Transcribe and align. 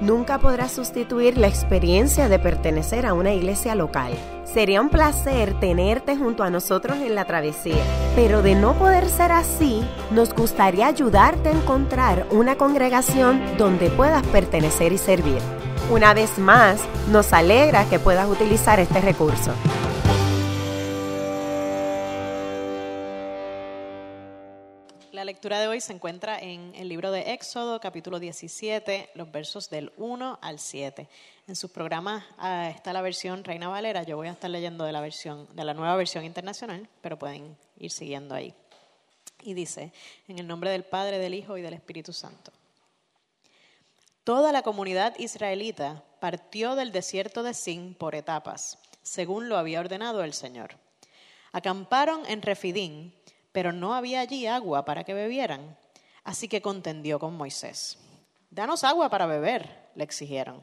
nunca 0.00 0.38
podrá 0.38 0.68
sustituir 0.68 1.38
la 1.38 1.48
experiencia 1.48 2.28
de 2.28 2.38
pertenecer 2.38 3.06
a 3.06 3.14
una 3.14 3.32
iglesia 3.32 3.74
local. 3.74 4.12
Sería 4.44 4.80
un 4.80 4.88
placer 4.88 5.58
tenerte 5.60 6.16
junto 6.16 6.42
a 6.42 6.50
nosotros 6.50 6.98
en 6.98 7.14
la 7.14 7.24
travesía, 7.24 7.82
pero 8.16 8.42
de 8.42 8.54
no 8.54 8.74
poder 8.74 9.08
ser 9.08 9.32
así, 9.32 9.82
nos 10.10 10.34
gustaría 10.34 10.86
ayudarte 10.86 11.50
a 11.50 11.52
encontrar 11.52 12.26
una 12.30 12.56
congregación 12.56 13.40
donde 13.58 13.90
puedas 13.90 14.26
pertenecer 14.28 14.92
y 14.92 14.98
servir. 14.98 15.38
Una 15.90 16.14
vez 16.14 16.38
más, 16.38 16.80
nos 17.10 17.32
alegra 17.32 17.84
que 17.88 17.98
puedas 17.98 18.28
utilizar 18.28 18.80
este 18.80 19.00
recurso. 19.00 19.52
Lectura 25.28 25.60
de 25.60 25.68
hoy 25.68 25.82
se 25.82 25.92
encuentra 25.92 26.38
en 26.40 26.74
el 26.74 26.88
libro 26.88 27.12
de 27.12 27.34
Éxodo, 27.34 27.80
capítulo 27.80 28.18
17, 28.18 29.10
los 29.12 29.30
versos 29.30 29.68
del 29.68 29.92
1 29.98 30.38
al 30.40 30.58
7. 30.58 31.06
En 31.46 31.54
sus 31.54 31.70
programas 31.70 32.24
ah, 32.38 32.70
está 32.70 32.94
la 32.94 33.02
versión 33.02 33.44
Reina 33.44 33.68
Valera. 33.68 34.04
Yo 34.04 34.16
voy 34.16 34.28
a 34.28 34.30
estar 34.30 34.48
leyendo 34.48 34.86
de 34.86 34.92
la 34.92 35.02
versión 35.02 35.46
de 35.54 35.66
la 35.66 35.74
nueva 35.74 35.96
versión 35.96 36.24
internacional, 36.24 36.88
pero 37.02 37.18
pueden 37.18 37.58
ir 37.76 37.90
siguiendo 37.90 38.34
ahí. 38.34 38.54
Y 39.42 39.52
dice, 39.52 39.92
en 40.28 40.38
el 40.38 40.46
nombre 40.46 40.70
del 40.70 40.84
Padre, 40.84 41.18
del 41.18 41.34
Hijo 41.34 41.58
y 41.58 41.62
del 41.62 41.74
Espíritu 41.74 42.14
Santo. 42.14 42.50
Toda 44.24 44.50
la 44.50 44.62
comunidad 44.62 45.14
israelita 45.18 46.04
partió 46.20 46.74
del 46.74 46.90
desierto 46.90 47.42
de 47.42 47.52
Sin 47.52 47.94
por 47.94 48.14
etapas, 48.14 48.78
según 49.02 49.50
lo 49.50 49.58
había 49.58 49.80
ordenado 49.80 50.24
el 50.24 50.32
Señor. 50.32 50.78
Acamparon 51.52 52.24
en 52.28 52.40
Refidín 52.40 53.14
pero 53.58 53.72
no 53.72 53.92
había 53.92 54.20
allí 54.20 54.46
agua 54.46 54.84
para 54.84 55.02
que 55.02 55.14
bebieran. 55.14 55.76
Así 56.22 56.46
que 56.46 56.62
contendió 56.62 57.18
con 57.18 57.36
Moisés. 57.36 57.98
Danos 58.50 58.84
agua 58.84 59.10
para 59.10 59.26
beber, 59.26 59.90
le 59.96 60.04
exigieron. 60.04 60.62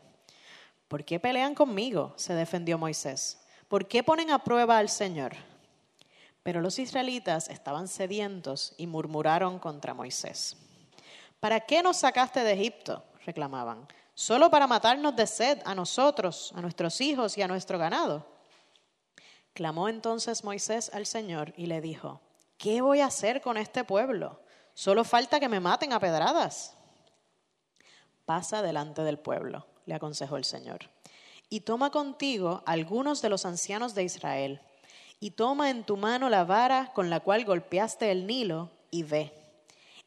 ¿Por 0.87 1.03
qué 1.03 1.19
pelean 1.19 1.55
conmigo? 1.55 2.13
se 2.15 2.33
defendió 2.33 2.77
Moisés. 2.77 3.37
¿Por 3.67 3.85
qué 3.89 4.01
ponen 4.01 4.31
a 4.31 4.45
prueba 4.45 4.77
al 4.77 4.87
Señor? 4.87 5.33
Pero 6.41 6.61
los 6.61 6.79
israelitas 6.79 7.49
estaban 7.49 7.89
sedientos 7.89 8.73
y 8.77 8.87
murmuraron 8.87 9.59
contra 9.59 9.93
Moisés. 9.93 10.55
¿Para 11.41 11.59
qué 11.59 11.83
nos 11.83 11.97
sacaste 11.97 12.45
de 12.45 12.53
Egipto? 12.53 13.03
reclamaban. 13.25 13.85
¿Solo 14.13 14.49
para 14.49 14.67
matarnos 14.67 15.17
de 15.17 15.27
sed 15.27 15.59
a 15.65 15.75
nosotros, 15.75 16.53
a 16.55 16.61
nuestros 16.61 17.01
hijos 17.01 17.37
y 17.37 17.41
a 17.41 17.49
nuestro 17.49 17.77
ganado? 17.77 18.25
Clamó 19.51 19.89
entonces 19.89 20.45
Moisés 20.45 20.89
al 20.93 21.05
Señor 21.05 21.53
y 21.57 21.65
le 21.65 21.81
dijo, 21.81 22.21
¿qué 22.65 22.81
voy 22.81 22.99
a 22.99 23.05
hacer 23.05 23.41
con 23.41 23.57
este 23.57 23.83
pueblo? 23.83 24.39
Solo 24.73 25.03
falta 25.03 25.39
que 25.39 25.47
me 25.47 25.59
maten 25.59 25.93
a 25.93 25.99
pedradas. 25.99 26.73
Pasa 28.25 28.63
delante 28.63 29.03
del 29.03 29.19
pueblo, 29.19 29.67
le 29.85 29.93
aconsejó 29.93 30.35
el 30.35 30.45
Señor, 30.45 30.79
y 31.47 31.59
toma 31.59 31.91
contigo 31.91 32.63
algunos 32.65 33.21
de 33.21 33.29
los 33.29 33.45
ancianos 33.45 33.93
de 33.93 34.01
Israel, 34.01 34.61
y 35.19 35.29
toma 35.29 35.69
en 35.69 35.83
tu 35.83 35.95
mano 35.95 36.27
la 36.27 36.43
vara 36.43 36.91
con 36.95 37.11
la 37.11 37.19
cual 37.19 37.45
golpeaste 37.45 38.09
el 38.09 38.25
Nilo, 38.25 38.71
y 38.89 39.03
ve. 39.03 39.31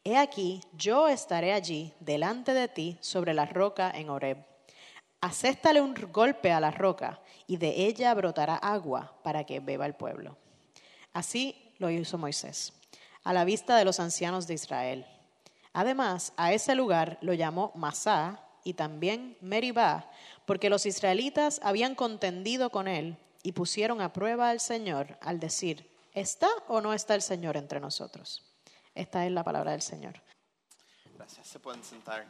He 0.03 0.17
aquí, 0.17 0.61
yo 0.73 1.07
estaré 1.07 1.53
allí 1.53 1.93
delante 2.01 2.53
de 2.53 2.67
ti 2.67 2.97
sobre 2.99 3.33
la 3.33 3.45
roca 3.45 3.89
en 3.89 4.09
Horeb. 4.09 4.37
Acéstale 5.21 5.79
un 5.79 5.95
golpe 6.11 6.51
a 6.51 6.59
la 6.59 6.71
roca, 6.71 7.21
y 7.47 7.55
de 7.55 7.85
ella 7.85 8.13
brotará 8.15 8.57
agua 8.57 9.13
para 9.23 9.45
que 9.45 9.61
beba 9.61 9.85
el 9.85 9.93
pueblo. 9.93 10.35
Así 11.13 11.68
lo 11.79 11.89
hizo 11.89 12.17
Moisés, 12.17 12.73
a 13.23 13.33
la 13.33 13.45
vista 13.45 13.75
de 13.77 13.85
los 13.85 13.99
ancianos 13.99 14.45
de 14.45 14.53
Israel. 14.53 15.05
Además, 15.73 16.33
a 16.37 16.53
ese 16.53 16.75
lugar 16.75 17.17
lo 17.21 17.33
llamó 17.33 17.71
Masá 17.73 18.41
y 18.63 18.73
también 18.73 19.37
Meribá, 19.41 20.11
porque 20.45 20.69
los 20.69 20.85
israelitas 20.85 21.59
habían 21.63 21.95
contendido 21.95 22.69
con 22.69 22.87
él 22.87 23.17
y 23.41 23.53
pusieron 23.53 24.01
a 24.01 24.13
prueba 24.13 24.49
al 24.49 24.59
Señor 24.59 25.17
al 25.21 25.39
decir, 25.39 25.89
¿está 26.13 26.49
o 26.67 26.81
no 26.81 26.93
está 26.93 27.15
el 27.15 27.21
Señor 27.21 27.55
entre 27.57 27.79
nosotros? 27.79 28.45
Esta 28.93 29.25
es 29.25 29.31
la 29.31 29.43
palabra 29.43 29.71
del 29.71 29.81
Señor. 29.81 30.21
Gracias, 31.15 31.47
se 31.47 31.59
pueden 31.59 31.83
sentar. 31.83 32.25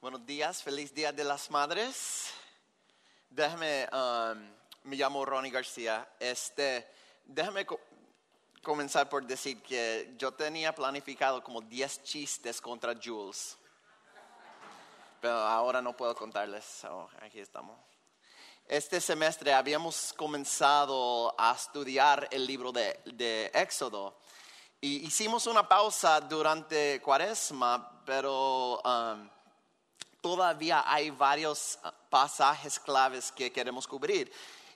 Buenos 0.00 0.24
días, 0.26 0.62
feliz 0.62 0.94
Día 0.94 1.12
de 1.12 1.24
las 1.24 1.50
Madres. 1.50 2.30
Déjame 3.30 3.86
um, 3.92 4.59
me 4.84 4.96
llamo 4.96 5.24
Ronnie 5.24 5.50
García. 5.50 6.08
Este, 6.18 6.88
déjame 7.24 7.66
comenzar 8.62 9.08
por 9.08 9.24
decir 9.26 9.62
que 9.62 10.14
yo 10.18 10.32
tenía 10.32 10.74
planificado 10.74 11.42
como 11.42 11.60
10 11.60 12.02
chistes 12.02 12.60
contra 12.60 12.94
Jules. 13.02 13.56
Pero 15.20 15.34
ahora 15.34 15.82
no 15.82 15.96
puedo 15.96 16.14
contarles. 16.14 16.86
aquí 17.20 17.40
estamos. 17.40 17.78
Este 18.66 19.00
semestre 19.00 19.52
habíamos 19.52 20.12
comenzado 20.12 21.34
a 21.36 21.52
estudiar 21.52 22.28
el 22.30 22.46
libro 22.46 22.72
de, 22.72 23.00
de 23.04 23.50
Éxodo. 23.52 24.16
Y 24.80 25.06
hicimos 25.06 25.46
una 25.46 25.68
pausa 25.68 26.20
durante 26.20 27.02
Cuaresma, 27.02 28.02
pero 28.06 28.80
um, 28.80 29.28
todavía 30.20 30.84
hay 30.86 31.10
varios 31.10 31.78
uh, 31.84 31.88
pasajes 32.08 32.78
claves 32.78 33.30
que 33.32 33.52
queremos 33.52 33.86
cubrir. 33.86 34.32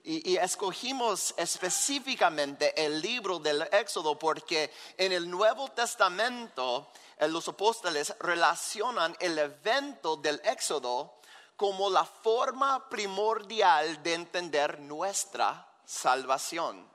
Y, 0.06 0.36
escogimos 0.36 1.32
específicamente 1.38 2.84
el 2.84 3.00
libro 3.00 3.38
del 3.38 3.62
Éxodo 3.72 4.18
porque 4.18 4.70
en 4.98 5.12
el 5.12 5.30
Nuevo 5.30 5.68
Testamento 5.68 6.90
eh, 7.16 7.26
los 7.26 7.48
apóstoles 7.48 8.14
relacionan 8.20 9.16
el 9.18 9.38
evento 9.38 10.16
del 10.16 10.42
Éxodo 10.44 11.20
como 11.56 11.88
la 11.88 12.04
forma 12.04 12.86
primordial 12.90 14.02
de 14.02 14.12
entender 14.12 14.78
nuestra 14.78 15.66
salvación. 15.86 16.86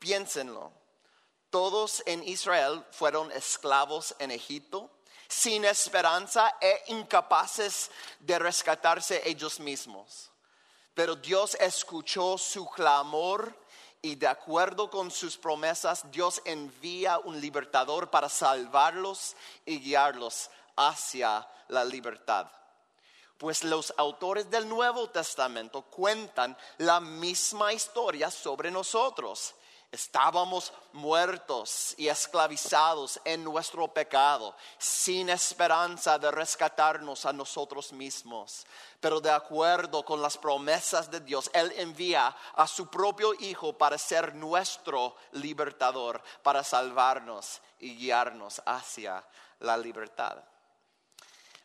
Piénsenlo. 0.00 0.72
Todos 1.50 2.02
en 2.04 2.26
Israel 2.26 2.84
fueron 2.90 3.30
esclavos 3.30 4.12
en 4.18 4.32
Egipto, 4.32 4.90
sin 5.28 5.64
esperanza 5.64 6.56
e 6.60 6.82
incapaces 6.88 7.92
de 8.18 8.40
rescatarse 8.40 9.22
ellos 9.24 9.60
mismos. 9.60 10.33
Pero 10.94 11.16
Dios 11.16 11.56
escuchó 11.60 12.38
su 12.38 12.66
clamor 12.70 13.54
y 14.00 14.14
de 14.16 14.26
acuerdo 14.26 14.90
con 14.90 15.10
sus 15.10 15.36
promesas, 15.36 16.10
Dios 16.10 16.40
envía 16.44 17.18
un 17.18 17.40
libertador 17.40 18.10
para 18.10 18.28
salvarlos 18.28 19.34
y 19.64 19.80
guiarlos 19.80 20.50
hacia 20.76 21.48
la 21.68 21.84
libertad. 21.84 22.46
Pues 23.38 23.64
los 23.64 23.92
autores 23.96 24.50
del 24.50 24.68
Nuevo 24.68 25.08
Testamento 25.10 25.82
cuentan 25.82 26.56
la 26.78 27.00
misma 27.00 27.72
historia 27.72 28.30
sobre 28.30 28.70
nosotros. 28.70 29.54
Estábamos 29.94 30.72
muertos 30.92 31.94
y 31.96 32.08
esclavizados 32.08 33.20
en 33.24 33.44
nuestro 33.44 33.86
pecado, 33.86 34.56
sin 34.76 35.28
esperanza 35.28 36.18
de 36.18 36.32
rescatarnos 36.32 37.24
a 37.24 37.32
nosotros 37.32 37.92
mismos. 37.92 38.66
Pero 38.98 39.20
de 39.20 39.30
acuerdo 39.30 40.04
con 40.04 40.20
las 40.20 40.36
promesas 40.36 41.08
de 41.12 41.20
Dios, 41.20 41.48
Él 41.54 41.72
envía 41.76 42.34
a 42.56 42.66
su 42.66 42.88
propio 42.88 43.34
Hijo 43.34 43.78
para 43.78 43.96
ser 43.96 44.34
nuestro 44.34 45.14
libertador, 45.30 46.20
para 46.42 46.64
salvarnos 46.64 47.60
y 47.78 47.94
guiarnos 47.94 48.60
hacia 48.66 49.24
la 49.60 49.76
libertad. 49.76 50.42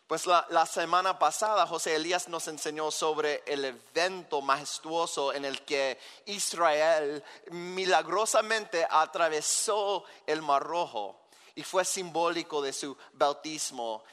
Pues 0.10 0.26
la, 0.26 0.66
semana 0.66 1.20
pasada 1.20 1.68
José 1.68 1.96
Elías 1.96 2.28
nos 2.30 2.48
enseñó 2.48 2.90
sobre 2.90 3.44
el 3.46 3.64
evento 3.64 4.42
majestuoso 4.42 5.32
en 5.36 5.46
el 5.46 5.62
que 5.62 6.00
Israel 6.26 7.24
milagrosamente 7.52 8.88
atravesó 8.90 10.04
el 10.26 10.42
Mar 10.42 10.64
Rojo 10.64 11.16
y 11.54 11.62
fue 11.62 11.86
simbólico 11.86 12.60
de 12.60 12.74
su 12.74 12.98
bautismo. 13.14 14.04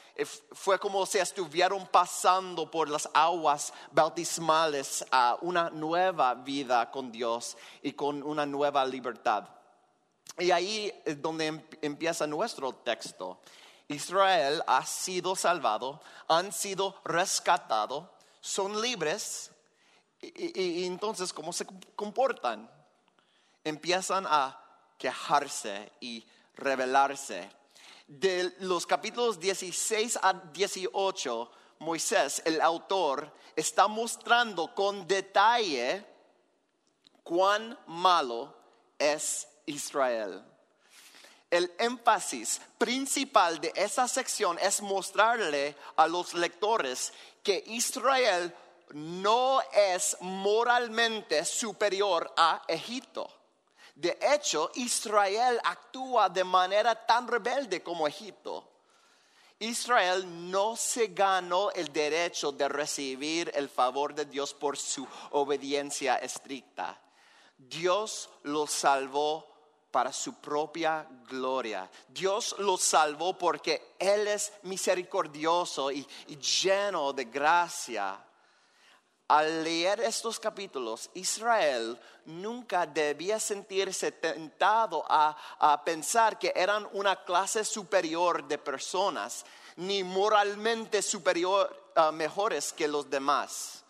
Fue 0.51 0.77
como 0.77 1.03
si 1.07 1.17
estuvieran 1.17 1.87
pasando 1.87 2.69
por 2.69 2.89
las 2.89 3.09
aguas 3.11 3.73
bautismales 3.91 5.03
a 5.09 5.35
una 5.41 5.71
nueva 5.71 6.35
vida 6.35 6.91
con 6.91 7.11
Dios 7.11 7.57
y 7.81 7.93
con 7.93 8.21
una 8.21 8.45
nueva 8.45 8.85
libertad. 8.85 9.49
Y 10.37 10.51
ahí 10.51 10.93
es 11.03 11.19
donde 11.19 11.47
em, 11.47 11.63
empieza 11.81 12.27
nuestro 12.27 12.71
texto. 12.71 13.39
Israel 13.87 14.63
ha 14.67 14.85
sido 14.85 15.35
salvado, 15.35 16.01
han 16.27 16.51
sido 16.51 16.99
rescatados, 17.05 18.05
son 18.41 18.81
libres. 18.81 19.51
Y, 20.19 20.85
entonces, 20.85 21.31
¿cómo 21.31 21.53
se 21.53 21.65
comportan? 21.95 22.69
Empiezan 23.63 24.25
a 24.27 24.59
quejarse 24.97 25.91
y 25.99 26.25
rebelarse. 26.55 27.49
De 28.07 28.55
los 28.59 28.85
capítulos 28.85 29.39
16 29.39 30.19
a 30.21 30.33
18, 30.33 31.51
Moisés, 31.79 32.41
el 32.45 32.61
autor, 32.61 33.31
está 33.55 33.87
mostrando 33.87 34.73
con 34.73 35.07
detalle 35.07 36.05
cuán 37.23 37.77
malo 37.85 38.55
es 38.97 39.47
Israel. 39.65 40.43
El 41.49 41.73
énfasis 41.79 42.59
principal 42.77 43.61
de 43.61 43.71
esa 43.75 44.07
sección 44.07 44.59
es 44.59 44.81
mostrarle 44.81 45.75
a 45.95 46.07
los 46.07 46.33
lectores 46.33 47.13
que 47.41 47.63
Israel 47.67 48.53
no 48.91 49.61
es 49.71 50.17
moralmente 50.19 51.45
superior 51.45 52.33
a 52.35 52.61
Egipto. 52.67 53.29
De 53.95 54.17
hecho, 54.21 54.71
Israel 54.75 55.59
actúa 55.63 56.29
de 56.29 56.43
manera 56.43 56.93
tan 56.93 57.27
rebelde 57.27 57.81
como 57.81 58.07
Egipto. 58.07 58.69
Israel 59.59 60.51
no 60.51 60.75
se 60.75 61.07
ganó 61.07 61.71
el 61.71 61.91
derecho 61.91 62.51
de 62.51 62.69
recibir 62.69 63.51
el 63.55 63.69
favor 63.69 64.13
de 64.13 64.25
Dios 64.25 64.53
por 64.53 64.77
su 64.77 65.07
obediencia 65.31 66.17
estricta. 66.17 66.99
Dios 67.57 68.29
lo 68.43 68.67
salvó 68.67 69.56
para 69.97 70.13
su 70.13 70.35
propia 70.35 71.07
gloria. 71.27 71.89
Dios 72.07 72.53
lo 72.59 72.77
salvó 72.77 73.35
porque 73.35 73.95
Él 73.97 74.27
es 74.27 74.53
misericordioso 74.61 75.91
y, 75.91 76.07
lleno 76.61 77.13
de 77.13 77.25
gracia. 77.25 78.15
Al 79.27 79.63
leer 79.63 80.01
estos 80.01 80.39
capítulos, 80.39 81.09
Israel 81.15 81.99
nunca 82.25 82.85
debía 82.85 83.39
sentirse 83.39 84.11
tentado 84.11 85.03
a, 85.09 85.81
pensar 85.83 86.37
que 86.37 86.53
eran 86.55 86.87
una 86.93 87.15
clase 87.23 87.65
superior 87.65 88.47
de 88.47 88.59
personas, 88.59 89.47
ni 89.77 90.03
moralmente 90.03 91.01
superior, 91.01 91.75
uh, 91.95 92.11
mejores 92.11 92.71
que 92.71 92.87
los 92.87 93.09
demás. 93.09 93.83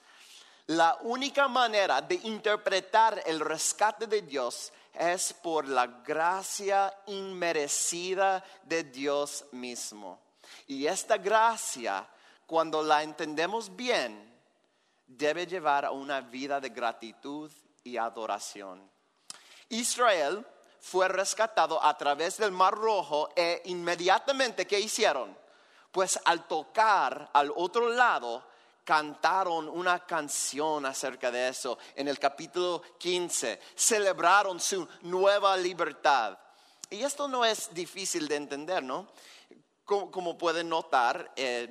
La 0.67 0.97
única 1.01 1.49
manera 1.49 2.01
de 2.01 2.15
interpretar 2.23 3.23
el 3.25 3.41
rescate 3.41 4.07
de 4.07 4.21
Dios 4.21 4.71
es 4.99 5.33
por 5.33 5.67
la 5.67 5.87
gracia 5.87 6.93
inmerecida 7.07 8.43
de 8.63 8.83
Dios 8.83 9.45
mismo. 9.51 10.19
Y 10.67 10.87
esta 10.87 11.17
gracia, 11.17 12.07
cuando 12.45 12.81
la 12.81 13.03
entendemos 13.03 13.75
bien, 13.75 14.35
debe 15.05 15.45
llevar 15.47 15.85
a 15.85 15.91
una 15.91 16.21
vida 16.21 16.59
de 16.59 16.69
gratitud 16.69 17.51
y 17.83 17.97
adoración. 17.97 18.89
Israel 19.69 20.45
fue 20.79 21.07
rescatado 21.07 21.83
a 21.83 21.97
través 21.97 22.37
del 22.37 22.51
Mar 22.51 22.73
Rojo 22.73 23.29
e 23.35 23.61
inmediatamente, 23.65 24.67
¿qué 24.67 24.79
hicieron? 24.79 25.37
Pues 25.91 26.19
al 26.25 26.47
tocar 26.47 27.29
al 27.33 27.51
otro 27.55 27.89
lado, 27.89 28.43
cantaron 28.87 29.67
una 29.67 29.99
canción 30.05 30.85
acerca 30.85 31.29
de 31.29 31.49
eso 31.49 31.77
en 31.93 32.07
el 32.07 32.17
capítulo 32.17 32.81
15, 32.97 33.59
celebraron 33.75 34.61
su 34.61 34.87
nueva 35.01 35.57
libertad. 35.57 36.37
Y 36.89 37.03
esto 37.03 37.27
no 37.27 37.43
es 37.43 37.73
difícil 37.73 38.29
de 38.29 38.37
entender, 38.37 38.81
¿no? 38.81 39.09
Como, 39.83 40.37
pueden 40.37 40.69
notar, 40.69 41.33
eh, 41.35 41.67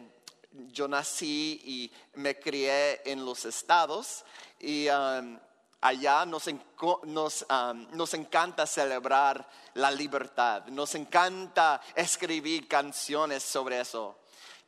yo 0.52 0.88
nací 0.88 1.58
y 1.64 1.92
me 2.20 2.38
crié 2.38 3.00
en 3.10 3.24
los 3.24 3.46
estados 3.46 4.22
y 4.60 4.86
um, 4.90 5.38
allá 5.80 6.26
nos, 6.26 6.46
um, 6.48 7.86
nos 7.92 8.12
encanta 8.12 8.66
celebrar 8.66 9.48
la 9.72 9.90
libertad, 9.90 10.66
nos 10.66 10.94
encanta 10.94 11.80
escribir 11.94 12.68
canciones 12.68 13.42
sobre 13.42 13.80
eso. 13.80 14.18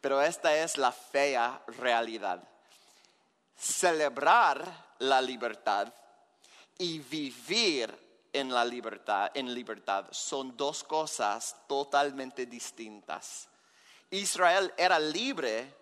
Pero 0.00 0.22
esta 0.22 0.56
es 0.56 0.76
la 0.76 0.92
fea 0.92 1.62
realidad. 1.78 2.42
Celebrar 3.56 4.94
la 4.98 5.20
libertad 5.20 5.92
y 6.78 7.00
vivir 7.00 7.92
en 8.32 8.52
la 8.52 8.64
libertad, 8.64 9.30
en 9.34 9.52
libertad 9.52 10.06
son 10.10 10.56
dos 10.56 10.84
cosas 10.84 11.56
totalmente 11.66 12.46
distintas. 12.46 13.48
Israel 14.10 14.72
era 14.76 14.98
libre, 14.98 15.74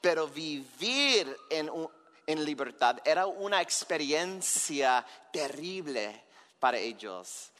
pero 0.00 0.28
vivir 0.28 1.36
en, 1.50 1.70
en 2.26 2.44
libertad 2.44 2.98
era 3.04 3.26
una 3.26 3.60
experiencia 3.60 5.04
terrible 5.32 6.24
para 6.58 6.78
ellos. 6.78 7.50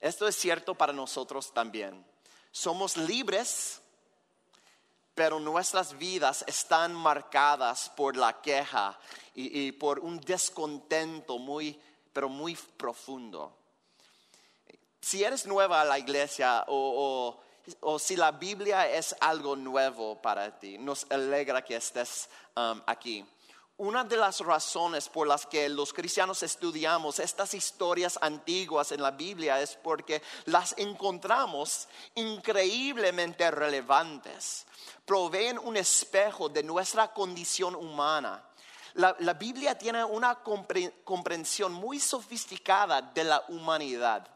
Esto 0.00 0.26
es 0.26 0.36
cierto 0.36 0.74
para 0.74 0.92
nosotros 0.92 1.52
también. 1.52 2.04
Somos 2.50 2.96
libres, 2.96 3.80
pero 5.14 5.38
nuestras 5.38 5.96
vidas 5.96 6.44
están 6.46 6.94
marcadas 6.94 7.90
por 7.96 8.16
la 8.16 8.40
queja 8.40 8.98
y, 9.34 9.72
por 9.72 10.00
un 10.00 10.20
descontento 10.20 11.38
muy, 11.38 11.80
pero 12.12 12.28
muy 12.28 12.56
profundo. 12.76 13.56
Si 15.00 15.22
eres 15.22 15.46
nueva 15.46 15.82
a 15.82 15.84
la 15.84 15.98
iglesia 15.98 16.64
o, 16.68 17.40
si 17.98 18.16
la 18.16 18.32
Biblia 18.32 18.90
es 18.90 19.14
algo 19.20 19.56
nuevo 19.56 20.20
para 20.20 20.58
ti, 20.58 20.78
nos 20.78 21.06
alegra 21.10 21.62
que 21.62 21.76
estés 21.76 22.28
um, 22.56 22.80
aquí. 22.86 23.24
Una 23.76 24.04
de 24.04 24.16
las 24.16 24.38
razones 24.38 25.08
por 25.08 25.26
las 25.26 25.46
que 25.46 25.68
los 25.68 25.92
cristianos 25.92 26.44
estudiamos 26.44 27.18
estas 27.18 27.54
historias 27.54 28.16
antiguas 28.22 28.92
en 28.92 29.02
la 29.02 29.10
Biblia 29.10 29.60
es 29.60 29.74
porque 29.74 30.22
las 30.44 30.74
encontramos 30.78 31.88
increíblemente 32.14 33.50
relevantes. 33.50 34.64
Proveen 35.04 35.58
un 35.58 35.76
espejo 35.76 36.48
de 36.48 36.62
nuestra 36.62 37.12
condición 37.12 37.74
humana. 37.74 38.44
La, 38.94 39.32
Biblia 39.32 39.76
tiene 39.76 40.04
una 40.04 40.36
comprensión 40.36 41.72
muy 41.72 41.98
sofisticada 41.98 43.02
de 43.02 43.24
la 43.24 43.44
humanidad. 43.48 44.28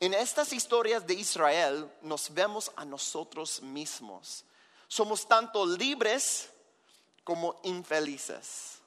En 0.00 0.12
estas 0.12 0.52
historias 0.52 1.06
de 1.06 1.14
Israel 1.14 1.90
nos 2.02 2.28
vemos 2.28 2.70
a 2.76 2.84
nosotros 2.84 3.62
mismos. 3.62 4.44
Somos 4.86 5.26
tanto 5.26 5.64
libres 5.64 6.50
como 7.26 7.58
infelices. 7.64 8.78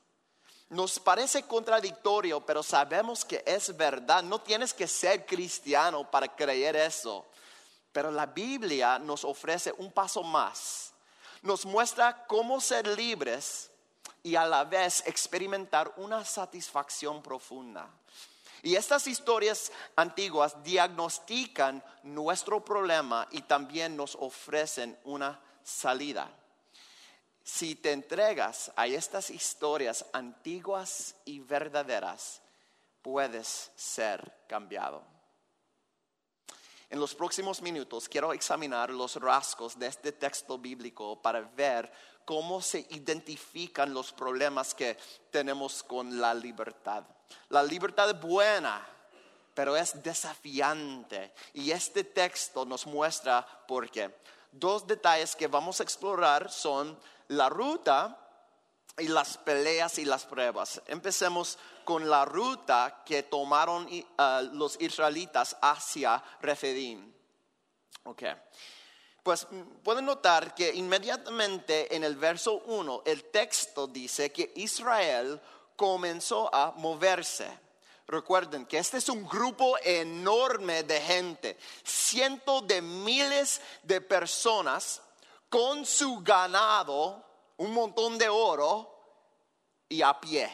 Nos 0.69 0.97
parece 0.97 1.43
contradictorio, 1.43 2.39
pero 2.39 2.63
sabemos 2.63 3.25
que 3.25 3.43
es 3.45 3.75
verdad. 3.75 4.23
No 4.23 4.39
tienes 4.39 4.73
que 4.73 4.87
ser 4.87 5.25
cristiano 5.25 6.09
para 6.09 6.33
creer 6.33 6.77
eso. 6.77 7.25
Pero 7.91 8.09
la 8.09 8.25
Biblia 8.27 8.97
nos 8.97 9.25
ofrece 9.25 9.73
un 9.77 9.91
paso 9.91 10.23
más. 10.23 10.93
Nos 11.41 11.65
muestra 11.65 12.25
cómo 12.27 12.61
ser 12.61 12.87
libres 12.87 13.71
y 14.23 14.37
a 14.37 14.45
la 14.45 14.63
vez 14.63 15.03
experimentar 15.05 15.91
una 15.97 16.23
satisfacción 16.23 17.21
profunda. 17.21 17.89
Y 18.63 18.75
estas 18.75 19.05
historias 19.07 19.69
antiguas 19.97 20.63
diagnostican 20.63 21.83
nuestro 22.03 22.63
problema 22.63 23.27
y 23.31 23.41
también 23.41 23.97
nos 23.97 24.15
ofrecen 24.15 24.97
una 25.03 25.37
salida 25.61 26.38
si 27.49 27.75
te 27.75 27.91
entregas 27.91 28.71
a 28.75 28.85
estas 28.85 29.31
historias 29.31 30.05
antiguas 30.13 31.15
y 31.25 31.39
verdaderas, 31.39 32.41
puedes 33.01 33.71
ser 33.75 34.45
cambiado. 34.47 35.03
En 36.91 36.99
los 36.99 37.15
próximos 37.15 37.61
minutos 37.61 38.07
quiero 38.07 38.33
examinar 38.33 38.91
los 38.91 39.15
rasgos 39.15 39.77
de 39.79 39.87
este 39.87 40.11
texto 40.11 40.59
bíblico 40.59 41.19
para 41.21 41.41
ver 41.41 41.91
cómo 42.23 42.61
se 42.61 42.85
identifican 42.91 43.93
los 43.93 44.13
problemas 44.13 44.75
que 44.75 44.97
tenemos 45.31 45.81
con 45.81 46.21
la 46.21 46.35
libertad. 46.35 47.03
La 47.49 47.63
libertad 47.63 48.15
buena, 48.21 48.87
pero 49.59 49.75
es 49.75 50.01
desafiante. 50.01 51.33
Y 51.53 51.71
este 51.71 52.05
texto 52.05 52.63
nos 52.63 52.87
muestra 52.87 53.45
por 53.67 53.91
qué. 53.91 54.09
Dos 54.53 54.87
detalles 54.87 55.35
que 55.35 55.47
vamos 55.47 55.81
a 55.81 55.83
explorar 55.83 56.49
son 56.49 56.97
la 57.27 57.49
ruta 57.49 58.17
y 58.97 59.09
las 59.09 59.37
peleas 59.37 59.99
y 59.99 60.05
las 60.05 60.23
pruebas. 60.23 60.81
Empecemos 60.87 61.59
con 61.83 62.09
la 62.09 62.23
ruta 62.23 63.03
que 63.05 63.23
tomaron 63.23 63.85
eh, 63.91 64.05
los 64.53 64.79
israelitas 64.79 65.57
hacia 65.61 66.23
Refidim. 66.39 67.11
Ok. 68.05 68.23
Pues 69.21 69.45
pueden 69.83 70.05
notar 70.05 70.55
que 70.55 70.73
inmediatamente 70.73 71.93
en 71.93 72.05
el 72.05 72.15
verso 72.15 72.61
1 72.65 73.01
el 73.05 73.25
texto 73.25 73.87
dice 73.87 74.31
que 74.31 74.53
Israel 74.55 75.41
comenzó 75.75 76.49
a 76.55 76.71
moverse. 76.77 77.67
Recuerden 78.09 78.65
que 78.65 78.79
este 78.79 78.97
es 78.97 79.07
un 79.07 79.23
grupo 79.27 79.77
enorme 79.83 80.81
de 80.81 80.99
gente, 80.99 81.59
cientos 81.83 82.65
de 82.65 82.81
miles 82.81 83.61
de 83.83 84.01
personas 84.01 84.99
con 85.47 85.85
su 85.85 86.19
ganado, 86.21 87.23
un 87.57 87.71
montón 87.71 88.17
de 88.17 88.27
oro 88.27 88.89
y 89.87 90.01
a 90.01 90.19
pie. 90.19 90.51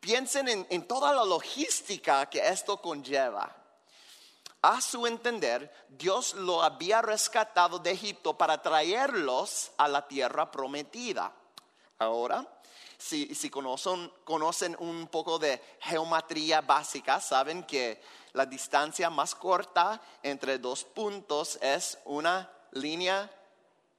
Piensen 0.00 0.66
en, 0.70 0.88
toda 0.88 1.12
la 1.12 1.22
logística 1.22 2.24
que 2.30 2.48
esto 2.48 2.80
conlleva. 2.80 3.54
A 4.62 4.80
su 4.80 5.06
entender, 5.06 5.70
Dios 5.90 6.32
lo 6.32 6.62
había 6.62 7.02
rescatado 7.02 7.78
de 7.78 7.90
Egipto 7.90 8.38
para 8.38 8.62
traerlos 8.62 9.72
a 9.76 9.86
la 9.86 10.08
tierra 10.08 10.50
prometida. 10.50 11.30
Ahora, 11.98 12.48
si, 13.02 13.50
conocen, 13.50 14.76
un 14.78 15.08
poco 15.08 15.38
de 15.38 15.60
geometría 15.80 16.60
básica, 16.60 17.20
saben 17.20 17.64
que 17.64 18.00
la 18.32 18.46
distancia 18.46 19.10
más 19.10 19.34
corta 19.34 20.00
entre 20.22 20.58
dos 20.58 20.84
puntos 20.84 21.58
es 21.60 21.98
una 22.04 22.50
línea 22.72 23.30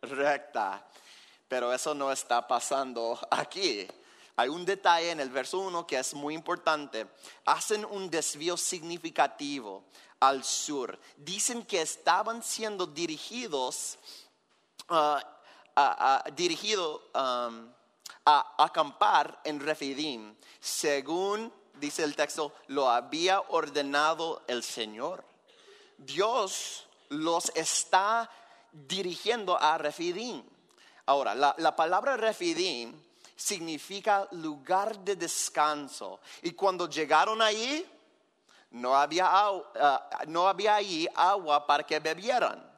recta. 0.02 0.86
Pero 1.48 1.74
eso 1.74 1.94
no 1.94 2.12
está 2.12 2.48
pasando 2.48 3.20
aquí. 3.30 3.86
Hay 4.38 4.50
un 4.50 4.66
detalle 4.66 5.12
en 5.12 5.20
el 5.20 5.30
verso 5.30 5.60
1 5.60 5.86
que 5.86 6.00
es 6.00 6.14
muy 6.14 6.34
importante. 6.34 7.08
Hacen 7.46 7.86
un 7.86 8.10
desvío 8.10 8.58
significativo 8.58 9.84
al 10.20 10.44
sur. 10.44 10.98
Dicen 11.18 11.64
que 11.66 11.82
estaban 11.82 12.42
siendo 12.42 12.88
dirigidos, 12.88 14.00
uh, 14.90 15.20
a, 15.76 16.24
um, 17.14 17.72
a 18.25 18.56
acampar 18.63 19.42
en 19.44 19.60
Refidim, 19.60 20.36
según, 20.60 21.53
dice 21.75 22.03
el 22.03 22.15
texto, 22.15 22.53
lo 22.68 22.89
había 22.89 23.42
ordenado 23.42 24.44
el 24.48 24.63
Señor. 24.63 25.24
Dios 25.98 26.88
los 27.10 27.51
está 27.56 28.30
dirigiendo 28.72 29.60
a 29.60 29.77
Refidim. 29.77 30.44
Ahora, 31.06 31.36
la, 31.36 31.53
la 31.58 31.75
palabra 31.75 32.15
Refidim 32.18 33.01
significa 33.36 34.27
lugar 34.32 35.00
de 35.00 35.15
descanso. 35.15 36.20
Y 36.42 36.51
cuando 36.51 36.89
llegaron 36.89 37.42
allí, 37.42 37.86
no 38.74 38.96
había, 38.96 39.27
ah, 39.30 40.10
no 40.27 40.48
había 40.48 40.75
allí 40.75 41.08
agua 41.13 41.65
para 41.65 41.84
que 41.84 42.00
bebieran. 42.00 42.72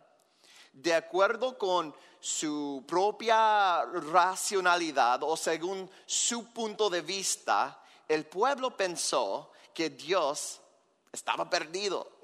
De 0.73 0.93
acuerdo 0.93 1.57
con 1.57 1.95
su 2.25 2.83
propia 2.87 3.85
racionalidad 3.85 5.21
o 5.21 5.37
según 5.37 5.87
su 6.07 6.51
punto 6.51 6.89
de 6.89 7.01
vista, 7.01 7.79
el 8.07 8.25
pueblo 8.25 8.75
pensó 8.75 9.51
que 9.71 9.91
Dios 9.91 10.59
estaba 11.11 11.47
perdido. 11.47 12.17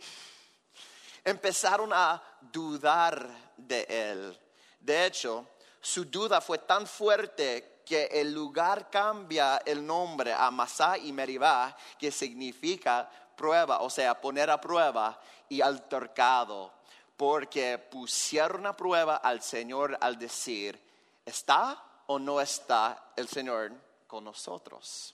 Empezaron 1.24 1.94
a 1.94 2.20
dudar 2.42 3.30
de 3.56 3.86
él. 3.88 4.40
De 4.80 5.06
hecho, 5.06 5.46
su 5.80 6.06
duda 6.06 6.42
fue 6.42 6.58
tan 6.58 6.88
fuerte 6.88 7.84
que 7.86 8.06
el 8.06 8.34
lugar 8.34 8.90
cambia 8.90 9.62
el 9.64 9.86
nombre 9.86 10.34
a 10.34 10.50
Masá 10.50 10.98
y 10.98 11.12
Meribá, 11.14 11.78
que 12.00 12.12
significa 12.12 13.08
prueba, 13.38 13.82
o 13.82 13.90
sea, 13.92 14.20
poner 14.20 14.50
a 14.50 14.60
prueba 14.60 15.22
y 15.48 15.62
altercado, 15.62 16.74
porque 17.22 17.78
pusieron 17.78 18.66
a 18.66 18.76
prueba 18.76 19.18
al 19.18 19.44
Señor 19.44 19.96
al 20.02 20.18
decir, 20.18 20.82
¿está 21.24 22.02
o 22.08 22.18
no 22.18 22.42
está 22.42 23.12
el 23.16 23.28
Señor 23.28 23.74
con 24.08 24.24
nosotros? 24.24 25.14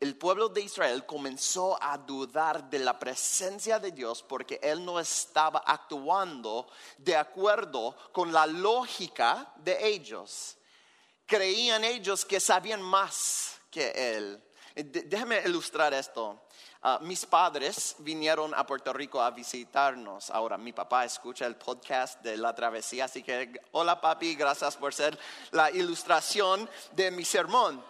el 0.00 0.16
pueblo 0.16 0.48
de 0.48 0.62
Israel 0.62 1.06
comenzó 1.06 1.80
a 1.80 1.96
dudar 1.96 2.68
de 2.68 2.80
la 2.80 2.98
presencia 2.98 3.78
de 3.78 3.92
Dios 3.92 4.24
porque 4.24 4.58
Él 4.60 4.84
no 4.84 4.98
estaba 4.98 5.60
actuando 5.60 6.66
de 6.98 7.14
acuerdo 7.14 7.96
con 8.10 8.32
la 8.32 8.44
lógica 8.48 9.52
de 9.58 9.86
ellos 9.86 10.56
creían 11.26 11.84
ellos 11.84 12.24
que 12.24 12.40
sabían 12.40 12.82
más 12.82 13.60
que 13.70 14.16
él. 14.16 14.42
Déjame 14.76 15.40
ilustrar 15.46 15.94
esto. 15.94 16.38
Ah, 16.82 16.98
mis 17.00 17.24
padres 17.24 17.96
vinieron 18.00 18.52
a 18.54 18.66
Puerto 18.66 18.92
Rico 18.92 19.22
a 19.22 19.30
visitarnos. 19.30 20.28
Ahora, 20.28 20.58
mi 20.58 20.74
papá 20.74 21.06
escucha 21.06 21.46
el 21.46 21.56
podcast 21.56 22.20
de 22.20 22.36
la 22.36 22.54
travesía, 22.54 23.06
así 23.06 23.22
que, 23.22 23.58
hola 23.72 23.98
papi, 23.98 24.34
gracias 24.34 24.76
por 24.76 24.92
ser 24.92 25.18
la 25.52 25.70
ilustración 25.70 26.68
de 26.92 27.10
mi 27.10 27.24
sermón. 27.24 27.82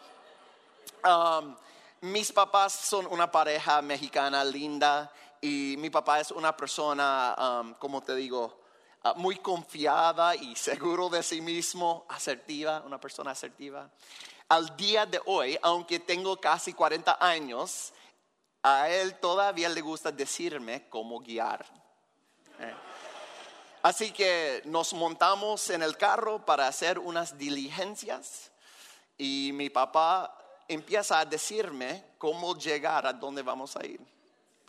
mis 2.02 2.30
papás 2.30 2.72
son 2.72 3.06
una 3.08 3.32
pareja 3.32 3.82
mexicana 3.82 4.44
linda 4.44 5.12
y 5.40 5.74
mi 5.78 5.90
papá 5.90 6.20
es 6.20 6.30
una 6.30 6.56
persona, 6.56 7.74
como 7.80 8.00
te 8.00 8.14
digo, 8.14 8.60
Ah, 9.06 9.14
muy 9.14 9.36
confiada 9.36 10.34
y 10.34 10.56
seguro 10.56 11.08
de 11.08 11.22
sí 11.22 11.40
mismo, 11.40 12.06
asertiva, 12.08 12.82
una 12.84 12.98
persona 12.98 13.30
asertiva. 13.30 13.88
Al 14.48 14.76
día 14.76 15.06
de 15.06 15.20
hoy, 15.26 15.58
aunque 15.62 15.98
tengo 15.98 16.40
casi 16.40 16.72
40 16.72 17.18
años, 17.20 17.92
a 18.62 18.88
él 18.88 19.18
todavía 19.18 19.68
le 19.68 19.80
gusta 19.80 20.10
decirme 20.12 20.88
cómo 20.88 21.20
guiar. 21.20 21.64
Eh. 22.60 22.74
Así 23.82 24.10
que 24.10 24.62
nos 24.64 24.92
montamos 24.94 25.70
en 25.70 25.82
el 25.82 25.96
carro 25.96 26.44
para 26.44 26.66
hacer 26.66 26.98
unas 26.98 27.38
diligencias 27.38 28.50
y 29.16 29.50
mi 29.54 29.70
papá 29.70 30.36
empieza 30.66 31.20
a 31.20 31.24
decirme 31.24 32.04
cómo 32.18 32.56
llegar 32.56 33.06
a 33.06 33.12
dónde 33.12 33.42
vamos 33.42 33.76
a 33.76 33.86
ir. 33.86 34.00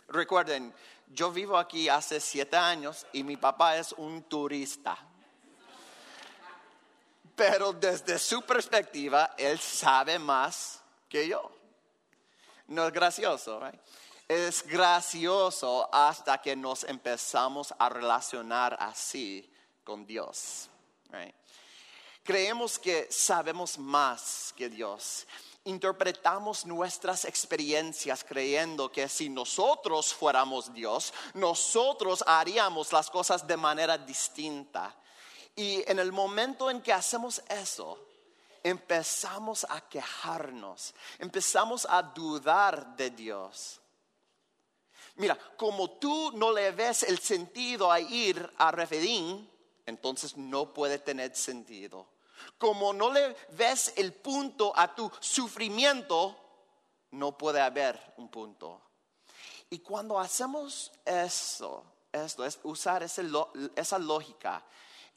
Recuerden, 0.06 0.72
yo 1.08 1.32
vivo 1.32 1.56
aquí 1.58 1.88
hace 1.88 2.20
siete 2.20 2.56
años 2.56 3.06
y 3.12 3.24
mi 3.24 3.36
papá 3.36 3.76
es 3.76 3.92
un 3.92 4.22
turista. 4.22 4.96
Pero 7.38 7.72
desde 7.72 8.18
su 8.18 8.42
perspectiva, 8.42 9.36
él 9.38 9.60
sabe 9.60 10.18
más 10.18 10.82
que 11.08 11.28
yo. 11.28 11.48
No 12.66 12.88
es 12.88 12.92
gracioso, 12.92 13.60
Es 14.26 14.66
gracioso 14.66 15.88
hasta 15.94 16.42
que 16.42 16.56
nos 16.56 16.82
empezamos 16.82 17.72
a 17.78 17.88
relacionar 17.88 18.76
así 18.80 19.48
con 19.84 20.04
Dios. 20.04 20.68
Creemos 22.24 22.76
que 22.76 23.06
sabemos 23.08 23.78
más 23.78 24.52
que 24.56 24.68
Dios 24.68 25.24
interpretamos 25.64 26.64
nuestras 26.64 27.26
experiencias 27.26 28.24
creyendo 28.24 28.90
que 28.90 29.06
si 29.06 29.28
nosotros 29.28 30.14
fuéramos 30.14 30.72
Dios, 30.72 31.12
nosotros 31.34 32.24
haríamos 32.26 32.90
las 32.90 33.10
cosas 33.10 33.46
de 33.46 33.56
manera 33.58 33.98
distinta. 33.98 34.96
Y 35.58 35.82
en 35.90 35.98
el 35.98 36.12
momento 36.12 36.70
en 36.70 36.80
que 36.80 36.92
hacemos 36.92 37.42
eso, 37.48 37.98
empezamos 38.62 39.66
a 39.68 39.80
quejarnos, 39.80 40.94
empezamos 41.18 41.86
a 41.90 42.02
dudar 42.02 42.96
de 42.96 43.10
Dios. 43.10 43.80
Mira, 45.16 45.36
como 45.56 45.90
tú 45.90 46.30
no 46.34 46.52
le 46.52 46.70
ves 46.70 47.02
el 47.02 47.18
sentido 47.18 47.90
a 47.90 47.98
ir 47.98 48.52
a 48.58 48.70
Refedín, 48.70 49.50
entonces 49.84 50.36
no 50.36 50.72
puede 50.72 50.98
tener 50.98 51.34
sentido 51.34 52.06
como 52.56 52.92
no 52.92 53.12
le 53.12 53.36
ves 53.50 53.92
el 53.96 54.12
punto 54.12 54.72
a 54.74 54.94
tu 54.94 55.10
sufrimiento, 55.20 56.36
no 57.12 57.36
puede 57.36 57.60
haber 57.60 58.14
un 58.16 58.28
punto. 58.28 58.80
Y 59.70 59.80
cuando 59.80 60.18
hacemos 60.18 60.90
eso, 61.04 61.84
esto 62.12 62.44
es 62.44 62.58
usar 62.62 63.02
esa 63.02 63.98
lógica, 63.98 64.62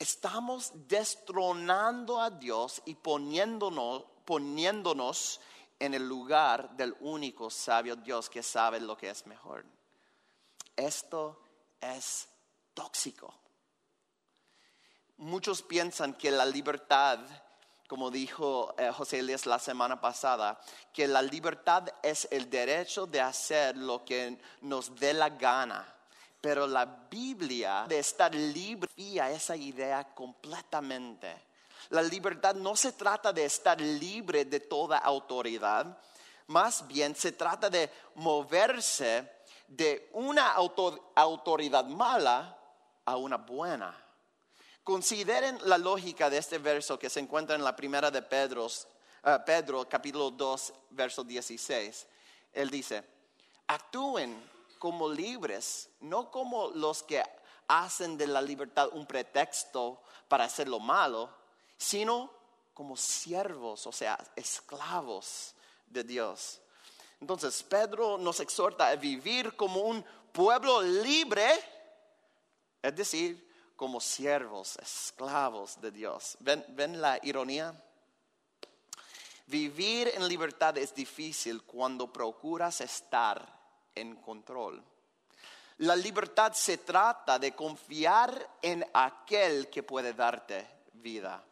estamos 0.01 0.71
destronando 0.87 2.19
a 2.19 2.29
Dios 2.29 2.81
y 2.85 2.95
poniéndonos, 2.95 4.03
poniéndonos 4.25 5.39
en 5.79 5.93
el 5.93 6.07
lugar 6.07 6.75
del 6.77 6.95
único 6.99 7.49
sabio 7.49 7.95
Dios 7.95 8.29
que 8.29 8.43
sabe 8.43 8.79
lo 8.79 8.97
que 8.97 9.09
es 9.09 9.25
mejor. 9.25 9.65
Esto 10.75 11.41
es 11.79 12.27
tóxico 12.73 13.41
muchos 15.21 15.61
piensan 15.61 16.13
que 16.13 16.31
la 16.31 16.45
libertad, 16.45 17.19
como 17.87 18.09
dijo 18.09 18.73
eh, 18.77 18.91
José 18.91 19.19
Elías 19.19 19.45
la 19.45 19.59
semana 19.59 20.01
pasada, 20.01 20.59
que 20.91 21.07
la 21.07 21.21
libertad 21.21 21.87
es 22.01 22.27
el 22.31 22.49
derecho 22.49 23.05
de 23.05 23.21
hacer 23.21 23.77
lo 23.77 24.03
que 24.03 24.39
nos 24.61 24.95
dé 24.95 25.13
la 25.13 25.29
gana. 25.29 25.95
Pero 26.41 26.65
la 26.65 26.85
Biblia 26.85 27.85
de 27.87 27.99
estar 27.99 28.33
libre 28.33 28.89
a 29.21 29.31
esa 29.31 29.55
idea 29.55 30.03
completamente. 30.13 31.51
La 31.89 32.01
libertad 32.01 32.55
no 32.55 32.75
se 32.75 32.93
trata 32.93 33.31
de 33.31 33.45
estar 33.45 33.79
libre 33.79 34.45
de 34.45 34.59
toda 34.59 34.97
autoridad, 34.97 35.97
más 36.47 36.87
bien 36.87 37.15
se 37.15 37.31
trata 37.31 37.69
de 37.69 37.89
moverse 38.15 39.29
de 39.67 40.09
una 40.13 40.53
autoridad 41.15 41.85
mala 41.85 42.57
a 43.05 43.15
una 43.15 43.37
buena. 43.37 43.95
Consideren 44.83 45.59
la 45.65 45.77
lógica 45.77 46.29
de 46.29 46.37
este 46.37 46.57
verso 46.57 46.97
que 46.97 47.09
se 47.09 47.19
encuentra 47.19 47.55
en 47.55 47.63
la 47.63 47.75
primera 47.75 48.09
de 48.09 48.21
Pedro, 48.21 48.67
eh, 49.23 49.37
Pedro 49.45 49.87
capítulo 49.87 50.31
2, 50.31 50.73
verso 50.89 51.23
16. 51.23 52.07
Él 52.51 52.69
dice, 52.69 53.03
actúen 53.67 54.50
como 54.81 55.07
libres, 55.07 55.91
no 55.99 56.31
como 56.31 56.69
los 56.69 57.03
que 57.03 57.23
hacen 57.67 58.17
de 58.17 58.25
la 58.25 58.41
libertad 58.41 58.89
un 58.93 59.05
pretexto 59.05 60.01
para 60.27 60.45
hacer 60.45 60.67
lo 60.67 60.79
malo, 60.79 61.29
sino 61.77 62.31
como 62.73 62.97
siervos, 62.97 63.85
o 63.85 63.91
sea, 63.91 64.17
esclavos 64.35 65.53
de 65.85 66.03
Dios. 66.03 66.59
Entonces, 67.19 67.61
Pedro 67.61 68.17
nos 68.17 68.39
exhorta 68.39 68.87
a 68.87 68.95
vivir 68.95 69.55
como 69.55 69.81
un 69.81 70.03
pueblo 70.31 70.81
libre, 70.81 71.47
es 72.81 72.95
decir, 72.95 73.47
como 73.75 74.01
siervos, 74.01 74.77
esclavos 74.77 75.79
de 75.79 75.91
Dios. 75.91 76.37
¿Ven, 76.39 76.65
ven 76.69 76.99
la 76.99 77.19
ironía? 77.21 77.79
Vivir 79.45 80.11
en 80.15 80.27
libertad 80.27 80.75
es 80.79 80.95
difícil 80.95 81.61
cuando 81.61 82.11
procuras 82.11 82.81
estar 82.81 83.60
en 83.95 84.15
control. 84.17 84.83
La 85.79 85.95
libertad 85.95 86.53
se 86.53 86.77
trata 86.77 87.39
de 87.39 87.55
confiar 87.55 88.57
en 88.61 88.85
aquel 88.93 89.69
que 89.69 89.81
puede 89.81 90.13
darte 90.13 90.67
vida. 90.93 91.43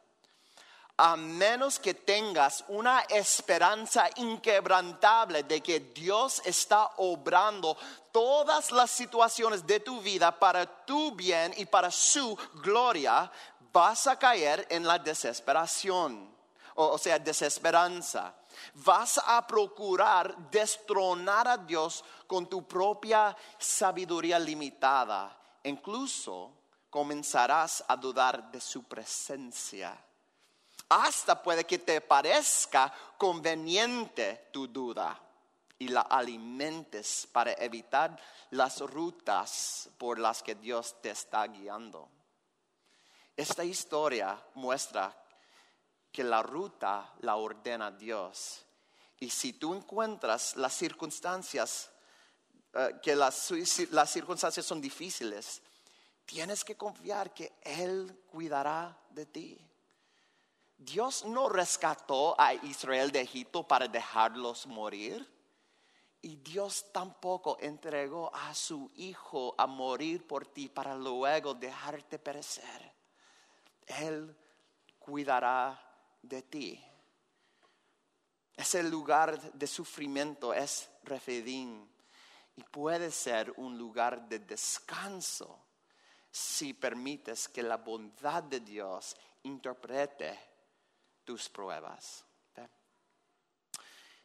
A 0.98 1.16
menos 1.16 1.80
que 1.80 1.94
tengas 1.94 2.64
una 2.68 3.00
esperanza 3.10 4.10
inquebrantable 4.18 5.44
de 5.44 5.62
que 5.62 5.80
Dios 5.80 6.42
está 6.46 6.92
obrando 6.98 7.76
todas 8.12 8.72
las 8.72 8.92
situaciones 8.92 9.66
de 9.66 9.80
tu 9.80 10.02
vida 10.02 10.38
para 10.38 10.66
tu 10.86 11.16
bien 11.16 11.54
y 11.58 11.66
para 11.66 11.90
su 11.90 12.38
gloria, 12.56 13.32
vas 13.72 14.08
a 14.08 14.20
caer 14.20 14.68
en 14.70 14.86
la 14.86 15.00
desesperación, 15.00 16.36
o, 16.76 16.98
sea, 16.98 17.18
desesperanza 17.18 18.34
vas 18.74 19.20
a 19.26 19.46
procurar 19.46 20.36
destronar 20.50 21.48
a 21.48 21.58
Dios 21.58 22.04
con 22.28 22.48
tu 22.48 22.68
propia 22.68 23.36
sabiduría 23.58 24.40
limitada. 24.40 25.36
Incluso 25.64 26.54
comenzarás 26.90 27.84
a 27.88 27.96
dudar 27.96 28.52
de 28.52 28.62
su 28.62 28.84
presencia. 28.84 29.98
Hasta 30.90 31.42
puede 31.42 31.66
que 31.66 31.80
te 31.80 32.02
parezca 32.02 32.92
conveniente 33.18 34.50
tu 34.52 34.68
duda 34.68 35.20
y 35.78 35.88
la 35.88 36.02
alimentes 36.02 37.28
para 37.32 37.54
evitar 37.54 38.20
las 38.52 38.82
rutas 38.82 39.90
por 39.98 40.20
las 40.20 40.42
que 40.42 40.56
Dios 40.56 40.96
te 41.02 41.12
está 41.12 41.46
guiando. 41.48 42.10
Esta 43.38 43.64
historia 43.64 44.38
muestra 44.56 45.16
que 46.12 46.24
la 46.24 46.42
ruta 46.42 47.14
la 47.22 47.36
ordena 47.36 47.92
Dios. 47.92 48.66
Y 49.20 49.30
si 49.30 49.54
tú 49.54 49.74
encuentras 49.76 50.56
las 50.56 50.74
circunstancias, 50.74 51.90
eh, 52.74 53.00
que 53.02 53.16
las, 53.16 53.52
las 53.92 54.10
circunstancias 54.10 54.66
son 54.66 54.80
difíciles, 54.80 55.62
tienes 56.26 56.64
que 56.64 56.76
confiar 56.76 57.34
que 57.34 57.54
Él 57.62 58.24
cuidará 58.28 58.98
de 59.10 59.26
ti. 59.26 59.70
Dios 60.78 61.26
no 61.26 61.50
rescató 61.50 62.40
a 62.40 62.54
Israel 62.54 63.12
de 63.12 63.22
Egipto 63.22 63.68
para 63.68 63.88
dejarlos 63.88 64.66
morir. 64.66 65.30
Y 66.22 66.36
Dios 66.38 66.86
tampoco 66.92 67.58
entregó 67.62 68.34
a 68.34 68.54
su 68.54 68.92
Hijo 68.96 69.56
a 69.58 69.68
morir 69.68 70.26
por 70.28 70.46
ti 70.46 70.70
para 70.70 70.96
luego 70.96 71.54
dejarte 71.54 72.20
perecer. 72.20 72.94
Él 73.88 74.36
cuidará 75.00 75.89
de 76.22 76.42
ti. 76.44 76.86
Ese 78.56 78.84
lugar 78.84 79.40
de 79.54 79.68
sufrimiento 79.68 80.54
es 80.54 80.90
Refedín 81.04 81.90
y 82.56 82.64
puede 82.64 83.10
ser 83.10 83.54
un 83.56 83.78
lugar 83.78 84.28
de 84.28 84.40
descanso 84.40 85.66
si 86.30 86.74
permites 86.74 87.48
que 87.48 87.64
la 87.64 87.78
bondad 87.78 88.44
de 88.44 88.60
Dios 88.60 89.16
interprete 89.44 90.38
tus 91.24 91.48
pruebas. 91.48 92.26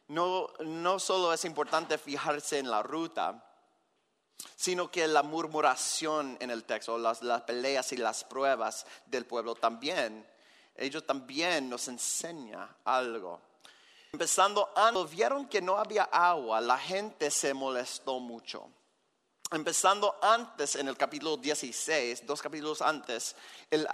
No, 0.07 0.49
no 0.59 0.99
solo 0.99 1.33
es 1.33 1.45
importante 1.45 1.97
fijarse 1.97 2.59
en 2.59 2.69
la 2.69 2.83
ruta, 2.83 3.43
sino 4.55 4.91
que 4.91 5.07
la 5.07 5.23
murmuración 5.23 6.37
en 6.41 6.51
el 6.51 6.65
texto, 6.65 6.97
las, 6.97 7.23
las 7.23 7.41
peleas 7.43 7.91
y 7.93 7.97
las 7.97 8.23
pruebas 8.23 8.85
del 9.05 9.25
pueblo 9.25 9.55
también 9.55 10.27
ellos 10.75 11.05
también 11.05 11.69
nos 11.69 11.87
enseña 11.87 12.75
algo. 12.83 13.39
Empezando, 14.11 14.71
cuando 14.73 15.05
vieron 15.05 15.47
que 15.47 15.61
no 15.61 15.77
había 15.77 16.03
agua, 16.03 16.61
la 16.61 16.77
gente 16.77 17.29
se 17.29 17.53
molestó 17.53 18.19
mucho. 18.19 18.69
Empezando 19.51 20.17
antes, 20.21 20.75
en 20.75 20.87
el 20.87 20.97
capítulo 20.97 21.37
16, 21.37 22.25
dos 22.25 22.41
capítulos 22.41 22.81
antes, 22.81 23.35
el, 23.69 23.87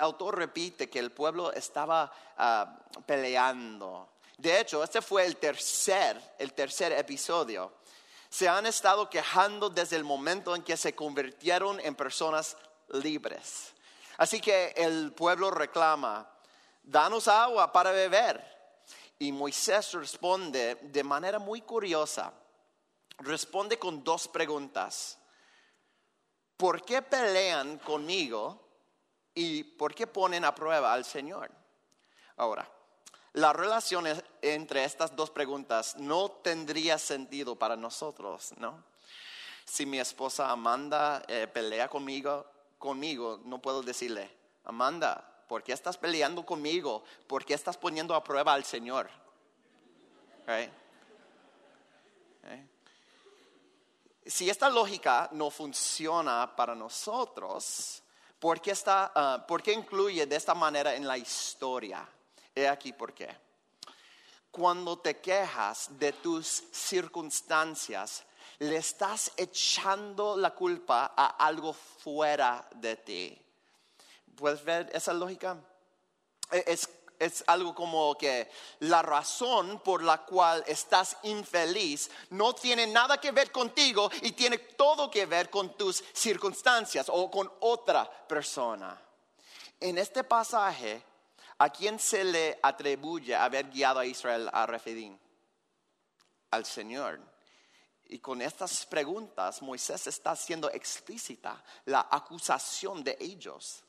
autor 0.00 0.36
repite 0.36 0.90
que 0.90 0.98
el 0.98 1.12
pueblo 1.12 1.52
estaba 1.52 2.12
ah, 2.36 2.78
peleando. 3.06 4.08
De 4.36 4.60
hecho, 4.60 4.84
este 4.84 5.00
fue 5.00 5.24
el 5.24 5.36
tercer, 5.36 6.20
el 6.38 6.52
tercer 6.52 6.92
episodio. 6.92 7.72
Se 8.28 8.48
han 8.48 8.66
estado 8.66 9.08
quejando 9.08 9.70
desde 9.70 9.96
el 9.96 10.04
momento 10.04 10.54
en 10.54 10.62
que 10.62 10.76
se 10.76 10.94
convirtieron 10.94 11.80
en 11.80 11.94
personas 11.94 12.56
libres. 12.88 13.72
Así 14.18 14.40
que 14.40 14.74
el 14.76 15.12
pueblo 15.12 15.50
reclama, 15.50 16.28
danos 16.82 17.28
agua 17.28 17.72
para 17.72 17.92
beber. 17.92 18.44
Y 19.20 19.32
Moisés 19.32 19.92
responde 19.92 20.74
de 20.76 21.04
manera 21.04 21.38
muy 21.38 21.62
curiosa. 21.62 22.32
Responde 23.18 23.78
con 23.78 24.04
dos 24.04 24.28
preguntas. 24.28 25.18
¿Por 26.56 26.84
qué 26.84 27.00
pelean 27.02 27.78
conmigo 27.78 28.60
y 29.34 29.62
por 29.62 29.94
qué 29.94 30.08
ponen 30.08 30.44
a 30.44 30.54
prueba 30.54 30.92
al 30.92 31.04
Señor? 31.04 31.50
Ahora, 32.36 32.68
la 33.34 33.52
relación 33.52 34.04
entre 34.42 34.82
estas 34.82 35.14
dos 35.14 35.30
preguntas 35.30 35.96
no 35.96 36.28
tendría 36.28 36.98
sentido 36.98 37.56
para 37.56 37.76
nosotros, 37.76 38.52
¿no? 38.56 38.82
Si 39.64 39.86
mi 39.86 40.00
esposa 40.00 40.50
Amanda 40.50 41.22
eh, 41.28 41.46
pelea 41.46 41.88
conmigo, 41.88 42.46
conmigo, 42.78 43.40
no 43.44 43.60
puedo 43.60 43.82
decirle, 43.82 44.30
Amanda, 44.64 45.44
¿por 45.48 45.62
qué 45.62 45.72
estás 45.72 45.96
peleando 45.96 46.44
conmigo? 46.44 47.02
¿Por 47.26 47.44
qué 47.44 47.54
estás 47.54 47.76
poniendo 47.76 48.14
a 48.14 48.22
prueba 48.22 48.54
al 48.54 48.64
Señor? 48.64 49.10
Si 54.24 54.48
esta 54.48 54.68
lógica 54.68 55.28
no 55.32 55.50
funciona 55.50 56.54
para 56.54 56.74
nosotros, 56.74 58.02
¿por 58.38 58.60
qué, 58.60 58.72
está, 58.72 59.12
ah, 59.14 59.44
¿por 59.46 59.62
qué 59.62 59.72
incluye 59.72 60.26
de 60.26 60.36
esta 60.36 60.54
manera 60.54 60.94
en 60.94 61.06
la 61.06 61.16
historia? 61.16 62.06
He 62.54 62.68
aquí 62.68 62.92
por 62.92 63.14
qué. 63.14 63.34
Cuando 64.50 64.98
te 64.98 65.18
quejas 65.18 65.98
de 65.98 66.12
tus 66.12 66.64
circunstancias, 66.72 68.24
le 68.60 68.76
estás 68.76 69.32
echando 69.36 70.36
la 70.36 70.54
culpa 70.54 71.12
a 71.16 71.44
algo 71.44 71.72
fuera 71.72 72.68
de 72.74 72.96
ti. 72.96 73.42
¿Puedes 74.34 74.64
ver 74.64 74.90
esa 74.92 75.12
lógica? 75.12 75.56
E, 76.50 76.64
es, 76.66 76.88
es, 77.18 77.44
algo 77.46 77.74
como 77.74 78.16
que 78.16 78.50
la 78.80 79.02
razón 79.02 79.80
por 79.80 80.02
la 80.02 80.24
cual 80.24 80.64
estás 80.66 81.16
infeliz 81.22 82.10
no 82.30 82.54
tiene 82.54 82.86
nada 82.86 83.20
que 83.20 83.30
ver 83.30 83.52
contigo 83.52 84.10
y 84.22 84.32
tiene 84.32 84.58
todo 84.58 85.10
que 85.10 85.26
ver 85.26 85.50
con 85.50 85.76
tus 85.76 86.02
circunstancias 86.12 87.06
o 87.08 87.30
con 87.30 87.50
otra 87.60 88.10
persona. 88.26 89.00
En 89.80 89.98
este 89.98 90.24
pasaje, 90.24 91.02
¿a 91.58 91.70
quién 91.70 92.00
se 92.00 92.24
le 92.24 92.58
atribuye 92.62 93.36
haber 93.36 93.70
guiado 93.70 94.00
a 94.00 94.06
Israel 94.06 94.50
a 94.52 94.66
Refidín? 94.66 95.18
Al 96.50 96.64
Señor. 96.64 97.27
Y 98.08 98.20
con 98.20 98.40
estas 98.40 98.86
preguntas 98.86 99.60
Moisés 99.60 100.06
está 100.06 100.30
haciendo 100.30 100.70
explícita 100.70 101.62
la 101.84 102.08
acusación 102.10 103.04
de 103.04 103.18
ellos. 103.20 103.82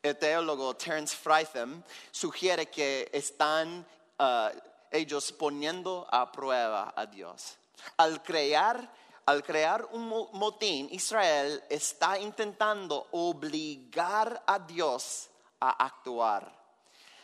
El 0.00 0.16
teólogo 0.16 0.76
Terence 0.76 1.16
Freitham 1.16 1.82
sugiere 2.12 2.70
que 2.70 3.10
están 3.12 3.84
uh, 4.20 4.48
ellos 4.92 5.32
poniendo 5.32 6.06
a 6.08 6.30
prueba 6.30 6.94
a 6.94 7.04
Dios. 7.06 7.58
Al 7.96 8.22
crear, 8.22 8.92
al 9.26 9.42
crear 9.42 9.84
un 9.90 10.06
motín, 10.34 10.88
Israel 10.92 11.64
está 11.68 12.16
intentando 12.16 13.08
obligar 13.10 14.44
a 14.46 14.60
Dios 14.60 15.30
a 15.58 15.84
actuar. 15.84 16.56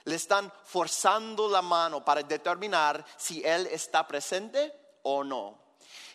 Le 0.02 0.16
están 0.16 0.52
forzando 0.64 1.48
la 1.48 1.62
mano 1.62 2.04
para 2.04 2.24
determinar 2.24 3.04
si 3.16 3.40
Él 3.44 3.68
está 3.68 4.04
presente 4.04 4.98
o 5.04 5.22
no 5.22 5.63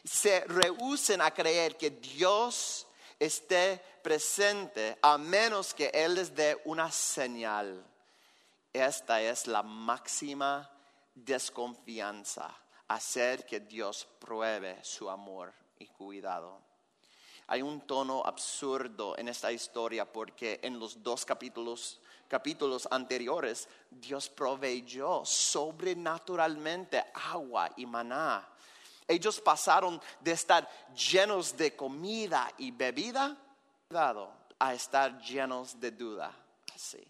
se 0.04 0.42
rehúsen 0.42 1.22
a 1.22 1.32
creer 1.32 1.78
que 1.78 1.90
Dios 1.90 2.88
esté 3.20 3.82
presente 4.02 4.98
a 5.02 5.18
menos 5.18 5.74
que 5.74 5.92
Él 5.94 6.16
les 6.16 6.34
dé 6.34 6.60
una 6.66 6.92
señal. 6.92 7.86
Esta 8.72 9.22
es 9.22 9.48
la 9.48 9.62
máxima 9.64 10.70
desconfianza, 11.14 12.56
hacer 12.88 13.46
que 13.46 13.60
Dios 13.60 14.08
pruebe 14.20 14.84
su 14.84 15.10
amor 15.10 15.54
y 15.80 15.88
cuidado. 15.88 16.62
Hay 17.48 17.62
un 17.62 17.82
tono 17.82 18.24
absurdo 18.26 19.18
en 19.18 19.28
esta 19.28 19.52
historia 19.52 20.12
porque 20.12 20.60
en 20.62 20.80
los 20.80 21.02
dos 21.02 21.26
capítulos, 21.26 22.00
capítulos 22.28 22.88
anteriores 22.92 23.68
Dios 23.90 24.30
proveyó 24.30 25.26
sobrenaturalmente 25.26 27.04
agua 27.14 27.72
y 27.76 27.88
maná 27.88 28.48
Ellos 29.10 29.42
pasaron 29.42 30.00
de 30.20 30.34
estar 30.34 30.70
llenos 30.94 31.58
de 31.58 31.76
comida 31.76 32.54
y 32.60 32.70
bebida 32.70 33.36
a 34.60 34.74
estar 34.76 35.20
llenos 35.20 35.80
de 35.80 35.90
duda. 35.90 36.32
Así. 36.76 37.04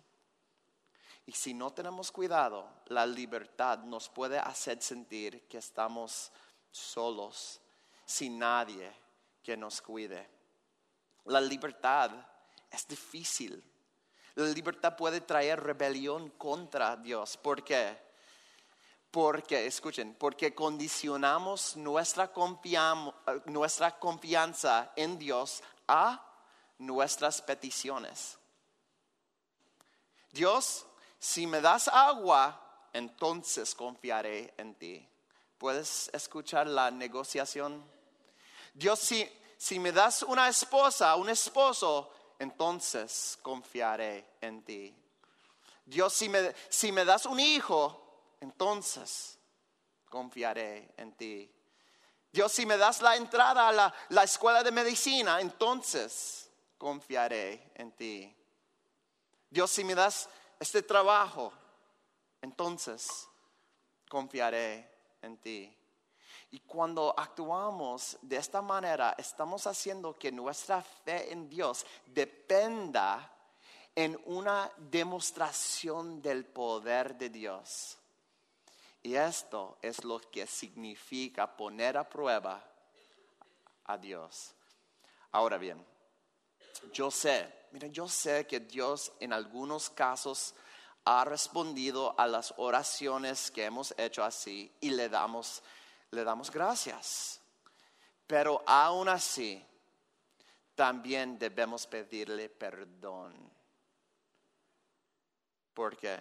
Y 1.26 1.34
si 1.34 1.54
no 1.54 1.72
tenemos 1.72 2.10
cuidado, 2.10 2.70
la 2.86 3.06
libertad 3.06 3.80
nos 3.80 4.08
puede 4.08 4.40
hacer 4.40 4.82
sentir 4.82 5.46
que 5.50 5.58
estamos 5.58 6.32
solos, 6.72 7.60
sin 8.06 8.40
nadie 8.40 8.90
que 9.44 9.58
nos 9.58 9.82
cuide. 9.82 10.26
La 11.26 11.42
libertad 11.42 12.12
es 12.72 12.88
difícil. 12.88 13.62
La 14.36 14.46
libertad 14.46 14.96
puede 14.96 15.20
traer 15.20 15.62
rebelión 15.62 16.30
contra 16.30 16.96
Dios. 16.96 17.36
¿Por 17.36 17.62
qué? 17.62 18.09
Porque, 19.12 19.66
escuchen, 19.66 20.16
porque 20.20 20.54
condicionamos 20.54 21.76
nuestra, 21.76 22.32
confianza 22.32 23.12
en 24.96 25.18
Dios 25.18 25.64
a 25.88 26.24
nuestras 26.78 27.42
peticiones. 27.42 28.38
Dios 30.32 30.86
si 31.20 31.46
me 31.46 31.60
das 31.60 31.90
agua, 31.90 32.88
entonces 32.94 33.76
confiaré 33.76 34.54
en 34.58 34.74
ti. 34.76 35.06
¿Puedes 35.58 36.10
escuchar 36.14 36.68
la 36.68 36.90
negociación? 36.90 37.84
Dios, 38.74 39.00
si, 39.00 39.30
si 39.58 39.80
me 39.80 39.92
das 39.92 40.24
una 40.24 40.48
esposa, 40.48 41.18
un 41.18 41.30
esposo, 41.30 42.10
entonces 42.40 43.38
confiaré 43.42 44.26
en 44.40 44.64
ti. 44.64 44.96
Dios, 45.86 46.14
si 46.14 46.30
me, 46.30 46.56
si 46.70 46.94
me 46.94 47.04
das 47.04 47.26
un 47.26 47.40
hijo, 47.40 48.09
entonces 48.40 49.38
confiaré 50.10 50.94
en 50.98 51.14
ti. 51.14 51.52
Dios, 52.32 52.52
si 52.52 52.66
me 52.66 52.78
das 52.78 53.02
la 53.02 53.16
entrada 53.16 53.70
a 53.70 53.72
la, 53.72 53.94
la 54.10 54.24
escuela 54.24 54.64
de 54.64 54.72
medicina, 54.72 55.42
entonces 55.42 56.50
confiaré 56.78 57.72
en 57.76 57.92
ti. 57.92 58.36
Dios, 59.50 59.72
si 59.72 59.84
me 59.84 59.96
das 59.96 60.30
este 60.60 60.84
trabajo, 60.84 61.52
entonces 62.42 63.28
confiaré 64.08 64.90
en 65.22 65.38
ti. 65.38 65.76
Y 66.52 66.62
cuando 66.62 67.14
actuamos 67.16 68.18
de 68.22 68.38
esta 68.38 68.62
manera, 68.62 69.16
estamos 69.18 69.68
haciendo 69.68 70.18
que 70.18 70.32
nuestra 70.32 70.82
fe 70.82 71.32
en 71.32 71.48
Dios 71.48 71.86
dependa 72.08 73.32
en 73.96 74.20
una 74.26 74.72
demostración 74.78 76.22
del 76.22 76.46
poder 76.46 77.16
de 77.16 77.30
Dios. 77.30 77.99
Y 79.02 79.16
esto 79.16 79.78
es 79.82 80.04
lo 80.04 80.20
que 80.20 80.46
significa 80.46 81.56
poner 81.56 81.98
a 81.98 82.08
prueba 82.08 82.64
a 83.86 83.98
Dios. 83.98 84.54
Ahora 85.32 85.58
bien, 85.58 85.86
yo 86.92 87.10
sé 87.10 87.60
Mira, 87.72 87.88
yo 87.88 88.08
sé 88.08 88.48
que 88.48 88.60
Dios 88.60 89.12
en 89.20 89.32
algunos 89.32 89.90
casos 89.90 90.56
ha 91.06 91.24
respondido 91.24 92.20
a 92.20 92.28
las 92.28 92.54
oraciones 92.58 93.52
que 93.52 93.66
hemos 93.66 93.94
hecho 93.98 94.24
así 94.24 94.72
y 94.82 94.90
le 94.90 95.08
damos, 95.08 95.62
le 96.12 96.24
damos 96.24 96.50
gracias. 96.50 97.42
Pero 98.26 98.64
aún 98.66 99.08
así, 99.08 99.64
también 100.74 101.38
debemos 101.38 101.86
pedirle 101.86 102.50
perdón. 102.50 103.36
¿Por 105.74 105.96
qué? 105.96 106.20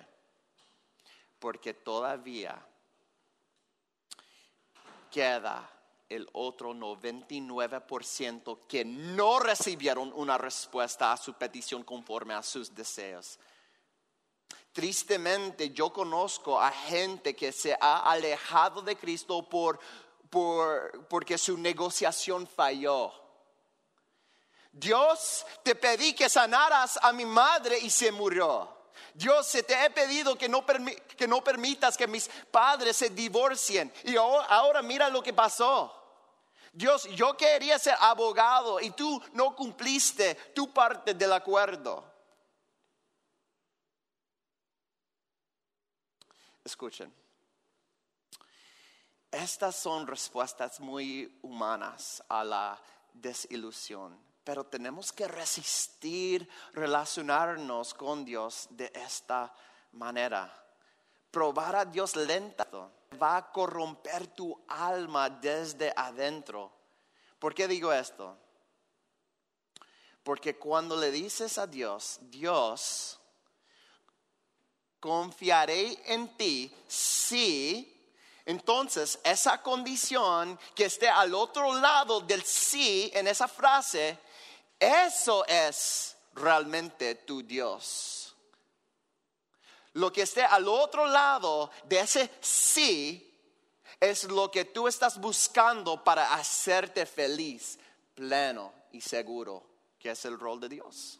Porque 1.38 1.74
todavía 1.74 2.60
queda 5.10 5.70
el 6.08 6.28
otro 6.32 6.72
99% 6.72 8.60
que 8.66 8.84
no 8.84 9.38
recibieron 9.40 10.12
una 10.14 10.38
respuesta 10.38 11.12
a 11.12 11.16
su 11.16 11.34
petición 11.34 11.82
conforme 11.82 12.34
a 12.34 12.42
sus 12.42 12.74
deseos. 12.74 13.38
Tristemente 14.72 15.70
yo 15.70 15.92
conozco 15.92 16.60
a 16.60 16.70
gente 16.70 17.34
que 17.34 17.52
se 17.52 17.76
ha 17.80 18.10
alejado 18.10 18.80
de 18.80 18.96
Cristo 18.96 19.42
por, 19.48 19.80
porque 21.08 21.36
su 21.36 21.58
negociación 21.58 22.46
falló. 22.46 23.12
Dios, 24.72 25.44
te 25.62 25.74
pedí 25.74 26.14
que 26.14 26.28
sanaras 26.28 26.98
a 27.02 27.12
mi 27.12 27.24
madre 27.24 27.78
y 27.80 27.90
se 27.90 28.12
murió. 28.12 28.77
Dios, 29.18 29.50
te 29.50 29.84
he 29.84 29.90
pedido 29.90 30.38
que 30.38 30.48
no, 30.48 30.64
que 30.64 31.26
no 31.26 31.42
permitas 31.42 31.96
que 31.96 32.06
mis 32.06 32.30
padres 32.52 32.96
se 32.96 33.10
divorcien. 33.10 33.92
Y 34.04 34.14
ahora 34.14 34.80
mira 34.80 35.08
lo 35.08 35.20
que 35.20 35.32
pasó. 35.32 35.92
Dios, 36.72 37.02
yo 37.16 37.36
quería 37.36 37.80
ser 37.80 37.96
abogado 37.98 38.78
y 38.78 38.90
tú 38.90 39.20
no 39.32 39.56
cumpliste 39.56 40.36
tu 40.54 40.72
parte 40.72 41.14
del 41.14 41.32
acuerdo. 41.32 42.04
Escuchen, 46.62 47.12
estas 49.32 49.74
son 49.74 50.06
respuestas 50.06 50.78
muy 50.78 51.40
humanas 51.42 52.22
a 52.28 52.44
la 52.44 52.80
desilusión, 53.12 54.16
pero 54.48 54.64
tenemos 54.64 55.12
que 55.12 55.28
resistir 55.28 56.48
relacionarnos 56.72 57.92
con 57.92 58.24
Dios 58.24 58.66
de 58.70 58.90
esta 58.94 59.54
manera. 59.92 60.50
Probar 61.30 61.76
a 61.76 61.84
Dios 61.84 62.16
lento 62.16 62.90
va 63.22 63.36
a 63.36 63.52
corromper 63.52 64.28
tu 64.28 64.58
alma 64.66 65.28
desde 65.28 65.92
adentro. 65.94 66.72
¿Por 67.38 67.54
qué 67.54 67.68
digo 67.68 67.92
esto? 67.92 68.38
Porque 70.22 70.56
cuando 70.56 70.96
le 70.96 71.10
dices 71.10 71.58
a 71.58 71.66
Dios, 71.66 72.18
Dios, 72.22 73.20
confiaré 74.98 76.10
en 76.10 76.34
ti 76.38 76.74
si 76.86 77.98
entonces, 78.48 79.18
esa 79.24 79.62
condición 79.62 80.58
que 80.74 80.86
esté 80.86 81.06
al 81.06 81.34
otro 81.34 81.78
lado 81.78 82.20
del 82.20 82.42
sí 82.42 83.10
en 83.12 83.28
esa 83.28 83.46
frase, 83.46 84.18
eso 84.78 85.44
es 85.46 86.16
realmente 86.34 87.14
tu 87.16 87.42
Dios. 87.42 88.34
Lo 89.94 90.12
que 90.12 90.22
esté 90.22 90.44
al 90.44 90.68
otro 90.68 91.06
lado 91.06 91.70
de 91.84 92.00
ese 92.00 92.30
sí 92.40 93.24
es 93.98 94.24
lo 94.24 94.50
que 94.50 94.66
tú 94.66 94.86
estás 94.86 95.20
buscando 95.20 96.04
para 96.04 96.34
hacerte 96.34 97.04
feliz, 97.04 97.78
pleno 98.14 98.72
y 98.92 99.00
seguro, 99.00 99.66
que 99.98 100.10
es 100.10 100.24
el 100.24 100.38
rol 100.38 100.60
de 100.60 100.68
Dios. 100.68 101.18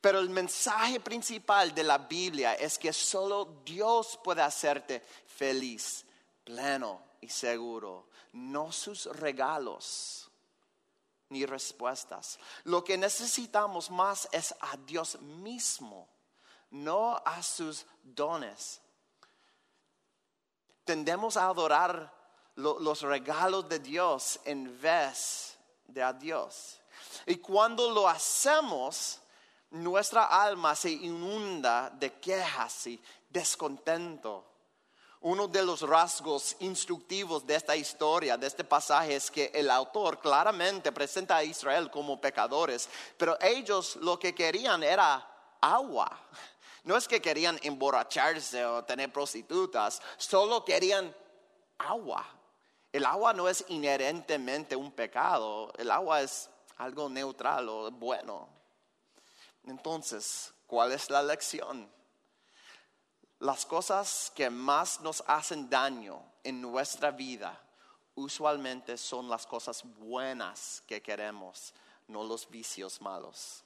Pero 0.00 0.18
el 0.18 0.30
mensaje 0.30 0.98
principal 0.98 1.72
de 1.72 1.84
la 1.84 1.98
Biblia 1.98 2.54
es 2.54 2.76
que 2.76 2.92
solo 2.92 3.62
Dios 3.64 4.18
puede 4.24 4.42
hacerte 4.42 5.00
feliz, 5.26 6.04
pleno 6.42 7.04
y 7.20 7.28
seguro, 7.28 8.08
no 8.32 8.72
sus 8.72 9.06
regalos 9.06 10.21
ni 11.32 11.46
respuestas. 11.46 12.38
Lo 12.64 12.84
que 12.84 12.96
necesitamos 12.96 13.90
más 13.90 14.28
es 14.32 14.54
a 14.60 14.76
Dios 14.76 15.20
mismo 15.20 16.08
no 16.72 17.20
a 17.24 17.42
sus 17.42 17.86
dones. 18.02 18.80
Tendemos 20.84 21.36
a 21.36 21.46
adorar 21.46 22.12
los 22.56 23.02
regalos 23.02 23.68
de 23.68 23.78
Dios 23.78 24.40
en 24.44 24.80
vez 24.80 25.56
de 25.86 26.02
a 26.02 26.12
Dios. 26.12 26.80
Y 27.26 27.36
cuando 27.36 27.90
lo 27.90 28.08
hacemos, 28.08 29.20
nuestra 29.70 30.24
alma 30.24 30.74
se 30.74 30.90
inunda 30.90 31.90
de 31.90 32.12
quejas 32.14 32.88
y 32.88 33.00
descontento. 33.30 34.51
Uno 35.22 35.46
de 35.46 35.62
los 35.62 35.82
rasgos 35.82 36.56
instructivos 36.58 37.46
de 37.46 37.54
esta 37.54 37.76
historia, 37.76 38.36
de 38.36 38.48
este 38.48 38.64
pasaje, 38.64 39.14
es 39.14 39.30
que 39.30 39.52
el 39.54 39.70
autor 39.70 40.18
claramente 40.18 40.90
presenta 40.90 41.36
a 41.36 41.44
Israel 41.44 41.90
como 41.90 42.20
pecadores, 42.20 42.88
pero 43.16 43.38
ellos 43.40 43.96
lo 43.96 44.18
que 44.18 44.34
querían 44.34 44.82
era 44.82 45.24
agua. 45.60 46.18
No 46.82 46.96
es 46.96 47.06
que 47.06 47.22
querían 47.22 47.56
emborracharse 47.62 48.66
o 48.66 48.84
tener 48.84 49.12
prostitutas, 49.12 50.02
solo 50.16 50.64
querían 50.64 51.14
agua. 51.78 52.26
El 52.92 53.06
agua 53.06 53.32
no 53.32 53.48
es 53.48 53.64
inherentemente 53.68 54.74
un 54.74 54.90
pecado, 54.90 55.72
el 55.78 55.92
agua 55.92 56.22
es 56.22 56.50
algo 56.78 57.08
neutral 57.08 57.68
o 57.68 57.90
bueno. 57.92 58.48
Entonces, 59.66 60.52
¿cuál 60.66 60.90
es 60.90 61.08
la 61.08 61.22
lección? 61.22 61.88
Las 63.42 63.66
cosas 63.66 64.30
que 64.36 64.48
más 64.50 65.00
nos 65.00 65.24
hacen 65.26 65.68
daño 65.68 66.22
en 66.44 66.60
nuestra 66.60 67.10
vida 67.10 67.60
usualmente 68.14 68.96
son 68.96 69.28
las 69.28 69.48
cosas 69.48 69.82
buenas 69.98 70.80
que 70.86 71.02
queremos, 71.02 71.74
no 72.06 72.22
los 72.22 72.48
vicios 72.48 73.00
malos. 73.00 73.64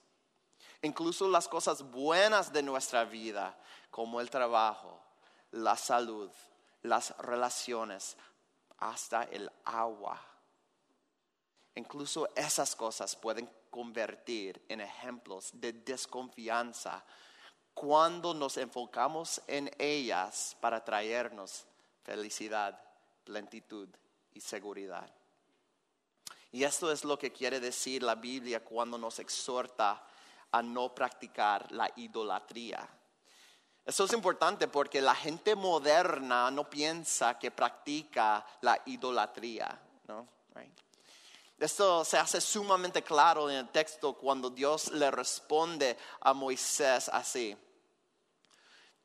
Incluso 0.81 1.29
las 1.29 1.47
cosas 1.47 1.83
buenas 1.83 2.55
de 2.55 2.63
nuestra 2.63 3.05
vida, 3.05 3.55
como 3.91 4.19
el 4.23 4.31
trabajo, 4.31 4.99
la 5.51 5.77
salud, 5.77 6.31
las 6.81 7.15
relaciones, 7.19 8.17
hasta 8.79 9.25
el 9.25 9.53
agua. 9.67 10.19
Incluso 11.75 12.31
esas 12.35 12.75
cosas 12.75 13.15
pueden 13.15 13.47
convertir 13.69 14.65
en 14.71 14.81
ejemplos 14.81 15.51
de 15.53 15.75
desconfianza 15.75 17.05
cuando 17.77 18.33
nos 18.33 18.57
enfocamos 18.57 19.39
en 19.47 19.71
ellas 19.79 20.57
para 20.61 20.83
traernos 20.83 21.67
felicidad, 22.03 22.81
plenitud 23.23 23.87
y 24.33 24.41
seguridad. 24.41 25.07
Y 26.53 26.65
esto 26.65 26.91
es 26.91 27.05
lo 27.05 27.19
que 27.19 27.31
quiere 27.31 27.61
decir 27.61 28.03
la 28.03 28.15
Biblia 28.15 28.65
cuando 28.65 28.97
nos 28.97 29.19
exhorta 29.19 30.03
a 30.53 30.63
no 30.63 30.95
practicar 30.95 31.71
la 31.71 31.93
idolatría. 31.97 32.89
Eso 33.85 34.05
es 34.05 34.13
importante 34.15 34.69
porque 34.69 35.03
la 35.03 35.15
gente 35.15 35.55
moderna 35.55 36.51
no 36.51 36.71
piensa 36.71 37.39
que 37.39 37.51
practica 37.51 38.47
la 38.63 38.81
idolatría. 38.87 39.83
Esto 41.59 42.07
se 42.07 42.17
hace 42.17 42.41
sumamente 42.41 43.03
claro 43.03 43.51
en 43.51 43.57
el 43.57 43.69
texto 43.69 44.15
cuando 44.15 44.49
Dios 44.49 44.93
le 44.93 45.11
responde 45.11 45.99
a 46.21 46.33
Moisés 46.33 47.11
así. 47.11 47.55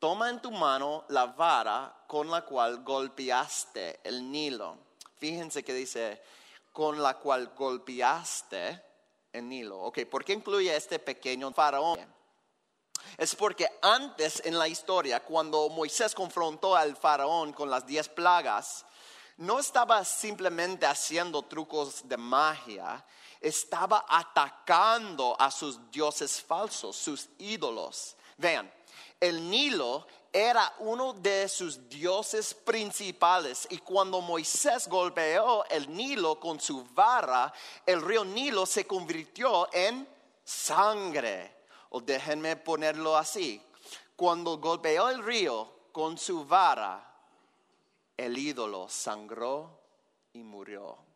Toma 0.01 0.31
en 0.31 0.41
tu 0.41 0.49
mano 0.49 1.05
la 1.09 1.27
vara 1.27 2.05
con 2.07 2.31
la 2.31 2.41
cual 2.41 2.83
golpeaste 2.83 3.99
el 4.03 4.31
Nilo. 4.31 4.75
Fíjense 5.19 5.63
que 5.63 5.75
dice, 5.75 6.23
con 6.71 7.03
la 7.03 7.19
cual 7.19 7.53
golpeaste 7.55 8.83
el 9.31 9.47
Nilo. 9.47 9.79
Ok, 9.79 9.99
¿por 10.09 10.25
qué 10.25 10.33
incluye 10.33 10.75
este 10.75 10.97
pequeño 10.97 11.53
faraón? 11.53 11.99
Es 13.15 13.35
porque 13.35 13.69
antes 13.83 14.41
en 14.43 14.57
la 14.57 14.67
historia, 14.67 15.19
cuando 15.19 15.69
Moisés 15.69 16.15
confrontó 16.15 16.75
al 16.75 16.97
faraón 16.97 17.53
con 17.53 17.69
las 17.69 17.85
diez 17.85 18.09
plagas, 18.09 18.83
no 19.37 19.59
estaba 19.59 20.03
simplemente 20.03 20.87
haciendo 20.87 21.43
trucos 21.43 22.09
de 22.09 22.17
magia, 22.17 23.05
estaba 23.39 24.03
atacando 24.09 25.35
a 25.39 25.51
sus 25.51 25.91
dioses 25.91 26.41
falsos, 26.41 26.95
sus 26.95 27.29
ídolos. 27.37 28.15
Vean, 28.37 28.73
el 29.21 29.49
Nilo 29.49 30.07
era 30.33 30.73
uno 30.79 31.13
de 31.13 31.47
sus 31.47 31.87
dioses 31.87 32.53
principales 32.53 33.67
y 33.69 33.77
cuando 33.77 34.19
Moisés 34.19 34.87
golpeó 34.87 35.63
el 35.65 35.93
Nilo 35.93 36.39
con 36.39 36.59
su 36.59 36.83
vara, 36.93 37.53
el 37.85 38.01
río 38.01 38.25
Nilo 38.25 38.65
se 38.65 38.85
convirtió 38.85 39.71
en 39.71 40.07
sangre. 40.43 41.61
O 41.89 42.01
déjenme 42.01 42.55
ponerlo 42.55 43.15
así, 43.15 43.61
cuando 44.15 44.57
golpeó 44.57 45.09
el 45.09 45.23
río 45.23 45.71
con 45.91 46.17
su 46.17 46.45
vara, 46.45 47.07
el 48.17 48.37
ídolo 48.37 48.87
sangró 48.89 49.79
y 50.33 50.41
murió. 50.41 51.10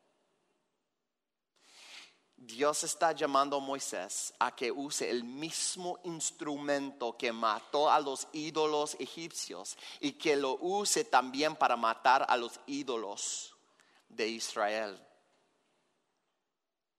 Dios 2.45 2.83
está 2.83 3.11
llamando 3.11 3.57
a 3.57 3.59
Moisés 3.59 4.31
a 4.37 4.55
que 4.55 4.71
use 4.71 5.09
el 5.09 5.23
mismo 5.23 5.99
instrumento 6.03 7.17
que 7.17 7.31
mató 7.31 7.89
a 7.89 7.99
los 7.99 8.27
ídolos 8.33 8.95
egipcios 8.99 9.75
y 9.99 10.11
que 10.13 10.35
lo 10.35 10.57
use 10.61 11.05
también 11.05 11.55
para 11.55 11.75
matar 11.75 12.23
a 12.29 12.37
los 12.37 12.59
ídolos 12.67 13.55
de 14.07 14.27
Israel. 14.27 15.03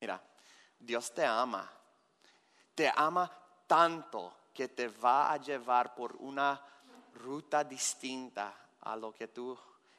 Mira, 0.01 0.21
Dios 0.79 1.13
te 1.15 1.25
ama, 1.25 1.71
te 2.75 2.93
ama 2.97 3.31
tanto 3.69 4.35
que 4.53 4.67
te 4.69 4.89
va 4.89 5.33
a 5.33 5.37
llevar 5.37 5.95
por 5.95 6.17
una 6.17 6.61
ruta 7.15 7.63
distinta 7.63 8.53
a 8.81 8.97
lo 8.97 9.15
que 9.15 9.29
tú 9.29 9.57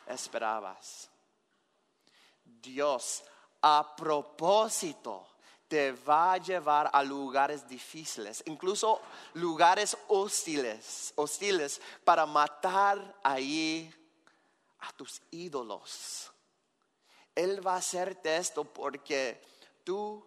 esperabas. 0.08 1.10
Dios 2.44 3.24
a 3.62 3.96
propósito 3.96 5.37
te 5.68 5.92
va 5.92 6.34
a 6.34 6.38
llevar 6.38 6.90
a 6.94 7.04
lugares 7.04 7.68
difíciles, 7.68 8.44
incluso 8.46 9.02
lugares 9.34 9.98
hostiles, 10.08 11.14
hostiles 11.16 11.82
para 12.04 12.26
matar 12.26 13.16
ahí 13.24 13.94
a 14.80 14.92
tus 14.94 15.22
ídolos. 15.32 16.32
Él 17.36 17.66
va 17.66 17.74
a 17.74 17.78
hacerte 17.78 18.38
esto 18.38 18.64
porque 18.64 19.42
tú, 19.84 20.26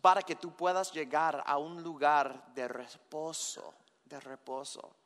para 0.00 0.22
que 0.22 0.34
tú 0.34 0.54
puedas 0.54 0.92
llegar 0.92 1.42
a 1.46 1.56
un 1.58 1.82
lugar 1.82 2.52
de 2.54 2.68
reposo, 2.68 3.74
de 4.04 4.20
reposo 4.20 4.96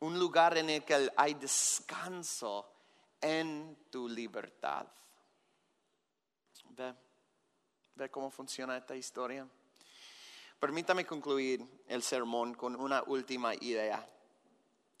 un 0.00 0.18
lugar 0.18 0.56
en 0.58 0.70
el 0.70 0.84
que 0.84 1.10
hay 1.16 1.34
descanso 1.34 2.72
en 3.20 3.86
tu 3.90 4.08
libertad. 4.08 4.86
¿Ve? 6.70 6.94
¿Ve 7.98 8.08
cómo 8.08 8.30
funciona 8.30 8.76
esta 8.76 8.94
historia? 8.94 9.44
Permítame 10.60 11.04
concluir 11.04 11.66
el 11.88 12.00
sermón 12.04 12.54
con 12.54 12.76
una 12.76 13.02
última 13.02 13.56
idea. 13.56 14.08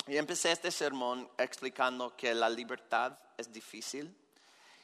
Y 0.08 0.16
empecé 0.16 0.50
este 0.50 0.72
sermón 0.72 1.30
explicando 1.38 2.16
que 2.16 2.34
la 2.34 2.50
libertad 2.50 3.16
es 3.36 3.52
difícil. 3.52 4.12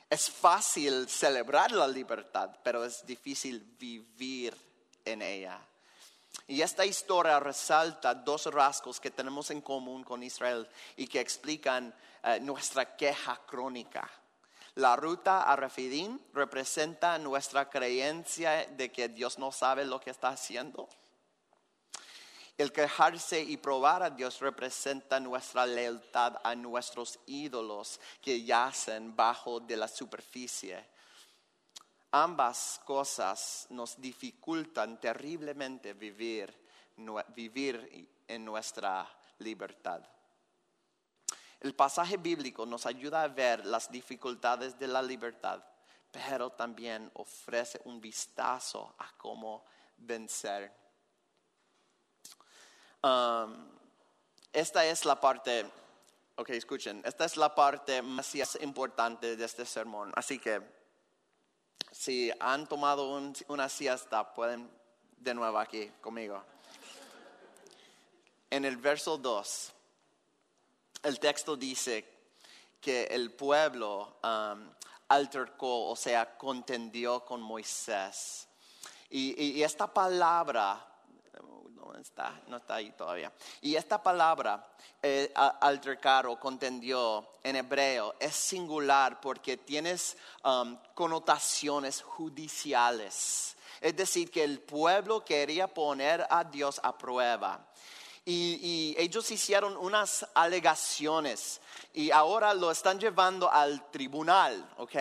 Es 0.09 0.31
fácil 0.31 1.09
celebrar 1.09 1.73
la 1.73 1.89
libertad, 1.89 2.57
pero 2.63 2.85
es 2.85 3.05
difícil 3.05 3.59
vivir 3.81 4.57
en 5.05 5.21
ella. 5.21 5.59
Y 6.47 6.63
esta 6.63 6.87
historia 6.87 7.41
resalta 7.41 8.15
dos 8.15 8.47
rasgos 8.47 9.01
que 9.01 9.11
tenemos 9.11 9.51
en 9.51 9.61
común 9.61 10.05
con 10.05 10.23
Israel 10.23 10.69
y 10.97 11.09
que 11.09 11.19
explican 11.19 11.93
eh, 12.23 12.39
nuestra 12.39 12.97
queja 12.97 13.41
crónica. 13.45 14.09
La 14.77 14.97
ruta 14.97 15.43
a 15.43 15.57
Refidim 15.57 16.19
representa 16.33 17.19
nuestra 17.19 17.71
creencia 17.71 18.67
de 18.67 18.91
que 18.91 19.09
Dios 19.09 19.39
no 19.39 19.53
sabe 19.53 19.85
lo 19.85 20.01
que 20.01 20.11
está 20.11 20.29
haciendo. 20.29 20.89
El 22.57 22.73
quejarse 22.73 23.41
y 23.41 23.57
probar 23.57 24.03
a 24.03 24.11
Dios 24.11 24.41
representa 24.41 25.21
nuestra 25.21 25.67
lealtad 25.67 26.37
a 26.45 26.55
nuestros 26.55 27.19
ídolos 27.27 28.01
que 28.21 28.43
yacen 28.43 29.15
bajo 29.15 29.61
de 29.61 29.77
la 29.77 29.89
superficie 29.89 30.95
ambas 32.15 32.81
cosas 32.85 33.67
nos 33.71 34.01
dificultan 34.01 35.01
terriblemente 35.01 35.95
vivir, 35.95 36.55
vivir 37.35 38.09
en 38.29 38.45
nuestra 38.45 39.05
libertad. 39.41 40.01
El 41.65 41.75
pasaje 41.75 42.19
bíblico 42.19 42.67
nos 42.67 42.85
ayuda 42.85 43.23
a 43.23 43.29
ver 43.29 43.65
las 43.65 43.91
dificultades 43.91 44.79
de 44.79 44.87
la 44.87 45.01
libertad, 45.01 45.65
pero 46.11 46.51
también 46.51 47.11
ofrece 47.15 47.81
un 47.85 48.03
vistazo 48.03 48.95
a 48.99 49.11
cómo 49.17 49.65
vencer. 49.97 50.71
Um, 53.03 53.67
esta 54.53 54.85
es 54.85 55.07
la 55.07 55.19
parte, 55.19 55.65
ok, 56.37 56.51
escuchen, 56.51 57.01
esta 57.03 57.25
es 57.25 57.39
la 57.39 57.55
parte 57.55 58.03
más 58.03 58.35
importante 58.61 59.35
de 59.35 59.45
este 59.47 59.65
sermón. 59.65 60.13
Así 60.17 60.39
que 60.39 60.61
si 61.91 62.31
han 62.41 62.69
tomado 62.69 63.19
una 63.49 63.71
siesta, 63.71 64.35
pueden 64.35 64.71
de 65.17 65.33
nuevo 65.33 65.59
aquí 65.59 65.91
conmigo. 66.03 66.45
En 68.51 68.67
el 68.67 68.77
verso 68.77 69.17
2, 69.17 69.74
el 71.05 71.21
texto 71.21 71.57
dice 71.57 72.05
que 72.81 73.05
el 73.05 73.33
pueblo 73.33 74.19
um, 74.23 74.71
altercó, 75.09 75.91
o 75.91 75.97
sea, 75.97 76.37
contendió 76.37 77.25
con 77.25 77.41
Moisés. 77.41 78.49
y 79.11 79.63
esta 79.63 79.87
palabra 79.87 80.95
no 81.95 82.01
está, 82.01 82.41
no 82.49 82.57
está 82.57 82.77
ahí 82.77 82.91
todavía. 82.93 83.33
Y 83.61 83.77
esta 83.77 84.03
palabra, 84.03 84.67
eh, 85.03 85.33
altercar 85.35 86.27
o 86.27 86.39
contendió 86.39 87.33
en 87.43 87.57
hebreo, 87.57 88.15
es 88.19 88.35
singular 88.35 89.21
porque 89.21 89.57
tienes 89.57 90.17
um, 90.45 90.77
connotaciones 90.95 92.03
judiciales. 92.03 93.57
Es 93.81 93.97
decir, 93.97 94.31
que 94.31 94.45
el 94.45 94.61
pueblo 94.61 95.25
quería 95.25 95.67
poner 95.67 96.27
a 96.29 96.45
Dios 96.45 96.81
a 96.83 96.97
prueba. 96.97 97.65
Y, 98.27 98.59
y, 98.63 98.95
ellos 98.99 99.31
hicieron 99.31 99.77
unas 99.77 100.27
alegaciones 100.35 101.61
y 101.93 102.11
ahora 102.11 102.55
lo 102.55 102.71
están 102.71 102.99
llevando 102.99 103.51
al 103.51 103.91
tribunal, 103.91 104.67
¿ok? 104.79 104.97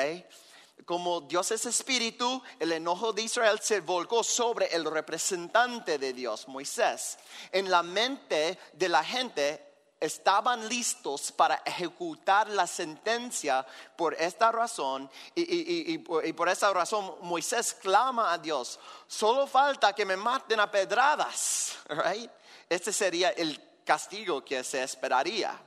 como 0.86 1.22
Dios 1.22 1.52
es 1.52 1.66
espíritu, 1.66 2.42
el 2.60 2.72
enojo 2.72 3.14
de 3.14 3.24
Israel 3.24 3.60
se 3.62 3.82
volcó 3.82 4.24
sobre 4.24 4.68
el 4.76 4.86
representante 4.86 5.98
de 5.98 6.14
Dios, 6.14 6.48
Moisés. 6.48 7.18
En 7.52 7.70
la 7.70 7.84
mente 7.84 8.60
de 8.74 8.90
la 8.90 9.04
gente 9.04 9.74
estaban 10.00 10.68
listos 10.68 11.32
para 11.32 11.62
ejecutar 11.66 12.50
la 12.50 12.68
sentencia 12.68 13.66
por 13.96 14.14
esta 14.16 14.52
razón 14.52 15.10
y, 15.34 15.98
por 16.00 16.50
esa 16.50 16.74
razón 16.74 17.16
Moisés 17.22 17.74
clama 17.74 18.34
a 18.34 18.38
Dios, 18.38 18.80
solo 19.08 19.48
falta 19.48 19.94
que 19.94 20.06
me 20.06 20.18
maten 20.18 20.60
a 20.60 20.70
pedradas. 20.70 21.78
Este 22.70 22.92
sería 22.92 23.30
el 23.30 23.60
castigo 23.84 24.44
que 24.44 24.64
se 24.64 24.84
esperaría. 24.84 25.60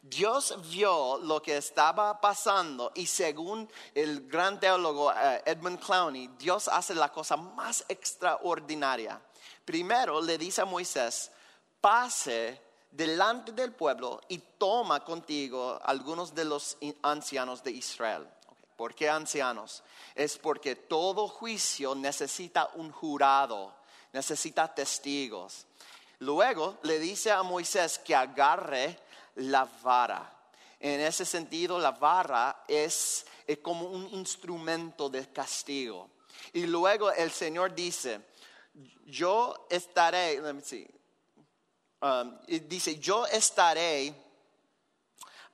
Dios 0.00 0.56
vio 0.70 1.18
lo 1.18 1.42
que 1.42 1.56
estaba 1.56 2.20
pasando 2.20 2.92
y 2.94 3.06
según 3.06 3.68
el 3.94 4.28
gran 4.28 4.60
teólogo 4.60 5.12
eh, 5.12 5.42
Edmund 5.44 5.80
Clowney, 5.80 6.28
Dios 6.38 6.68
hace 6.68 6.94
la 6.94 7.10
cosa 7.10 7.36
más 7.36 7.84
extraordinaria. 7.88 9.20
Primero 9.64 10.20
le 10.20 10.38
dice 10.38 10.62
a 10.62 10.64
Moisés, 10.64 11.30
pase 11.80 12.60
delante 12.90 13.52
del 13.52 13.72
pueblo 13.72 14.20
y 14.28 14.38
toma 14.38 15.04
contigo 15.04 15.78
algunos 15.84 16.34
de 16.34 16.44
los 16.44 16.76
ancianos 17.02 17.62
de 17.62 17.72
Israel. 17.72 18.26
¿Por 18.76 18.94
qué 18.94 19.10
ancianos? 19.10 19.82
Es 20.14 20.38
porque 20.38 20.76
todo 20.76 21.26
juicio 21.26 21.96
necesita 21.96 22.70
un 22.74 22.92
jurado, 22.92 23.74
necesita 24.12 24.72
testigos. 24.72 25.66
Luego 26.20 26.78
le 26.82 26.98
dice 26.98 27.30
a 27.30 27.42
Moisés 27.42 27.98
que 27.98 28.14
agarre 28.14 28.98
la 29.36 29.64
vara. 29.64 30.34
En 30.80 31.00
ese 31.00 31.24
sentido, 31.24 31.78
la 31.78 31.92
vara 31.92 32.64
es, 32.66 33.26
como 33.62 33.86
un 33.86 34.08
instrumento 34.12 35.08
de 35.08 35.26
castigo. 35.32 36.10
Y 36.52 36.66
luego 36.66 37.10
el 37.12 37.30
Señor 37.30 37.74
dice, 37.74 38.20
yo 39.06 39.66
estaré, 39.70 40.40
let 40.40 40.52
me 40.52 40.62
see, 40.62 40.86
um, 42.02 42.38
dice, 42.68 42.98
yo 42.98 43.26
estaré 43.26 44.14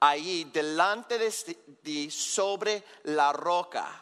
ahí 0.00 0.44
delante 0.44 1.18
de 1.18 1.30
ti 1.82 2.10
sobre 2.10 2.82
la 3.04 3.32
roca. 3.32 4.00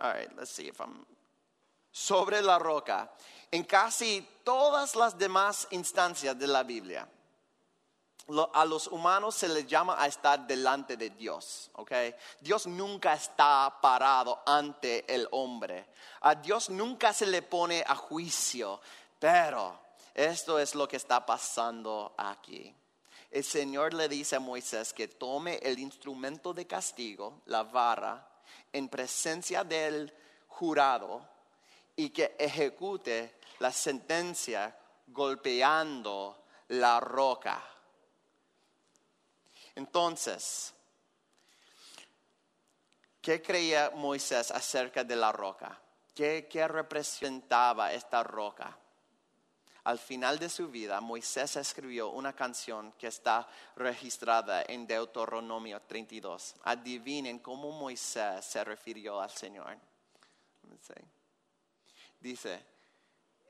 All 0.00 0.12
right, 0.12 0.36
let's 0.36 0.50
see 0.50 0.66
if 0.66 0.80
I'm 0.80 1.06
sobre 1.92 2.42
la 2.42 2.58
roca. 2.58 3.08
En 3.52 3.64
casi 3.64 4.26
todas 4.44 4.96
las 4.96 5.18
demás 5.18 5.68
instancias 5.70 6.38
de 6.38 6.46
la 6.46 6.62
Biblia, 6.62 7.06
a 8.54 8.64
los 8.64 8.86
humanos 8.86 9.34
se 9.34 9.46
les 9.46 9.66
llama 9.66 10.02
a 10.02 10.06
estar 10.06 10.46
delante 10.46 10.96
de 10.96 11.10
Dios, 11.10 11.70
¿ok? 11.74 11.92
Dios 12.40 12.66
nunca 12.66 13.12
está 13.12 13.78
parado 13.82 14.42
ante 14.46 15.04
el 15.12 15.28
hombre. 15.32 15.90
A 16.22 16.34
Dios 16.34 16.70
nunca 16.70 17.12
se 17.12 17.26
le 17.26 17.42
pone 17.42 17.84
a 17.86 17.94
juicio, 17.94 18.80
pero 19.18 19.78
esto 20.14 20.58
es 20.58 20.74
lo 20.74 20.88
que 20.88 20.96
está 20.96 21.26
pasando 21.26 22.14
aquí. 22.16 22.74
El 23.30 23.44
Señor 23.44 23.92
le 23.92 24.08
dice 24.08 24.36
a 24.36 24.40
Moisés 24.40 24.94
que 24.94 25.08
tome 25.08 25.56
el 25.56 25.78
instrumento 25.78 26.54
de 26.54 26.66
castigo, 26.66 27.42
la 27.46 27.64
vara, 27.64 28.26
en 28.72 28.88
presencia 28.88 29.62
del 29.62 30.10
jurado 30.48 31.28
y 31.96 32.10
que 32.10 32.34
ejecute 32.38 33.41
la 33.62 33.70
sentencia 33.70 34.76
golpeando 35.06 36.46
la 36.68 36.98
roca. 36.98 37.62
Entonces, 39.76 40.74
¿qué 43.20 43.40
creía 43.40 43.90
Moisés 43.94 44.50
acerca 44.50 45.04
de 45.04 45.14
la 45.14 45.30
roca? 45.30 45.80
¿Qué, 46.12 46.66
representaba 46.68 47.92
esta 47.92 48.24
roca? 48.24 48.76
Al 49.84 49.98
final 50.00 50.40
de 50.40 50.48
su 50.48 50.68
vida, 50.68 51.00
Moisés 51.00 51.54
escribió 51.54 52.10
una 52.10 52.32
canción 52.32 52.92
que 52.98 53.06
está 53.06 53.48
registrada 53.76 54.64
en 54.66 54.88
Deuteronomio 54.88 55.80
32. 55.82 56.56
Adivinen 56.64 57.38
cómo 57.38 57.70
Moisés 57.70 58.44
se 58.44 58.64
refirió 58.64 59.20
al 59.20 59.30
Señor. 59.30 59.78
Dice, 62.20 62.72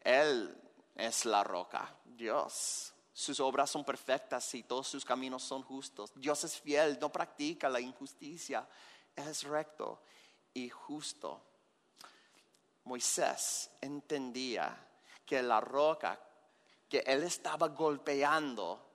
Él 0.05 0.57
es 0.95 1.25
la 1.25 1.45
roca, 1.45 1.97
Dios. 2.05 2.93
Sus 3.12 3.41
obras 3.41 3.71
son 3.71 3.85
perfectas 3.85 4.55
y 4.55 4.62
todos 4.62 4.88
sus 4.88 5.05
caminos 5.05 5.43
son 5.43 5.62
justos. 5.62 6.12
Dios 6.15 6.45
es 6.45 6.59
fiel, 6.59 6.99
no 7.01 7.11
practica 7.12 7.69
la 7.69 7.81
injusticia. 7.81 8.67
Es 9.15 9.43
recto 9.45 10.03
y 10.55 10.69
justo. 10.69 11.43
Moisés 12.85 13.71
entendía 13.81 14.77
que 15.25 15.43
la 15.43 15.61
roca 15.61 16.19
que 16.88 16.99
él 17.07 17.23
estaba 17.23 17.69
golpeando, 17.69 18.91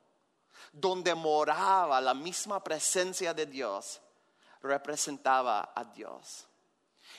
donde 0.71 1.15
moraba 1.15 2.01
la 2.01 2.13
misma 2.13 2.63
presencia 2.63 3.33
de 3.33 3.45
Dios, 3.45 4.01
representaba 4.61 5.71
a 5.73 5.83
Dios. 5.83 6.47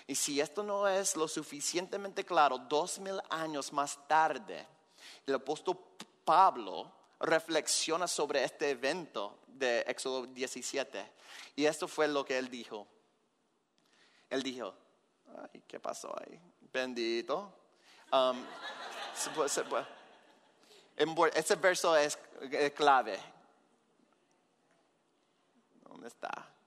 Y 0.09 0.15
si 0.15 0.41
esto 0.41 0.63
no 0.63 0.89
es 0.89 1.17
lo 1.17 1.29
suficientemente 1.29 2.25
claro, 2.25 2.57
dos 2.57 2.99
mil 2.99 3.21
años 3.29 3.71
más 3.75 4.09
tarde, 4.09 4.67
el 5.27 5.35
apóstol 5.35 5.79
Pablo 6.25 6.91
reflexiona 7.21 8.09
sobre 8.09 8.43
este 8.43 8.71
evento 8.71 9.41
de 9.47 9.81
Éxodo 9.81 10.27
17. 10.27 11.13
Y 11.57 11.67
esto 11.67 11.87
fue 11.87 12.09
lo 12.09 12.25
que 12.25 12.39
él 12.39 12.49
dijo. 12.49 12.87
Él 14.31 14.43
dijo, 14.43 14.75
¿qué 15.67 15.79
pasó 15.79 16.15
ahí? 16.19 16.41
Bendito. 16.73 17.53
Um, 18.11 18.43
ese 21.35 21.55
verso 21.57 21.95
es 21.95 22.19
clave. 22.75 23.21
¿Dónde 25.83 26.09
está? 26.09 26.58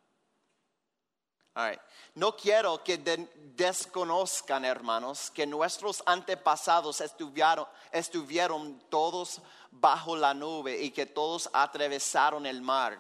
No 2.16 2.36
quiero 2.36 2.82
que 2.84 2.98
desconozcan, 2.98 4.64
hermanos, 4.64 5.30
que 5.32 5.46
nuestros 5.46 6.02
antepasados 6.06 7.02
estuvieron, 7.02 8.82
todos 8.90 9.42
bajo 9.70 10.16
la 10.16 10.34
nube 10.34 10.82
y 10.82 10.92
que 10.92 11.06
todos 11.06 11.50
atravesaron 11.52 12.46
el 12.46 12.62
mar. 12.62 12.98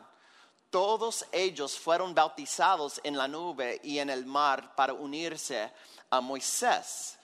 Todos 0.70 1.26
ellos 1.32 1.78
fueron 1.78 2.14
bautizados 2.14 3.00
en 3.04 3.18
la 3.18 3.28
nube 3.28 3.80
y 3.84 4.00
en 4.00 4.10
el 4.10 4.26
mar 4.26 4.76
para 4.76 4.94
unirse 4.94 5.72
a 6.10 6.22
Moisés. 6.22 7.18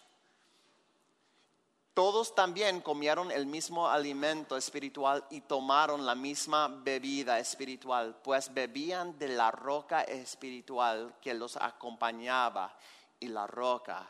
Todos 1.98 2.36
también 2.36 2.82
comieron 2.82 3.32
el 3.32 3.48
mismo 3.48 3.90
alimento 3.90 4.56
espiritual 4.56 5.26
y 5.32 5.42
tomaron 5.42 6.06
la 6.06 6.14
misma 6.14 6.68
bebida 6.68 7.40
espiritual, 7.40 8.16
pues 8.24 8.54
bebían 8.54 9.18
de 9.18 9.30
la 9.30 9.50
roca 9.50 10.04
espiritual 10.04 11.16
que 11.20 11.34
los 11.34 11.58
acompañaba 11.58 12.78
y 13.20 13.30
la 13.30 13.48
roca 13.48 14.08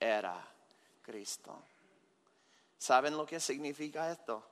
era 0.00 0.44
Cristo. 1.00 1.56
¿Saben 2.76 3.16
lo 3.16 3.24
que 3.24 3.38
significa 3.38 4.10
esto? 4.10 4.42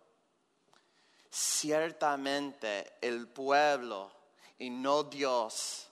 Ciertamente 1.29 2.99
el 3.01 3.27
pueblo 3.27 4.13
y 4.61 4.71
no 4.71 5.03
Dios 5.03 5.89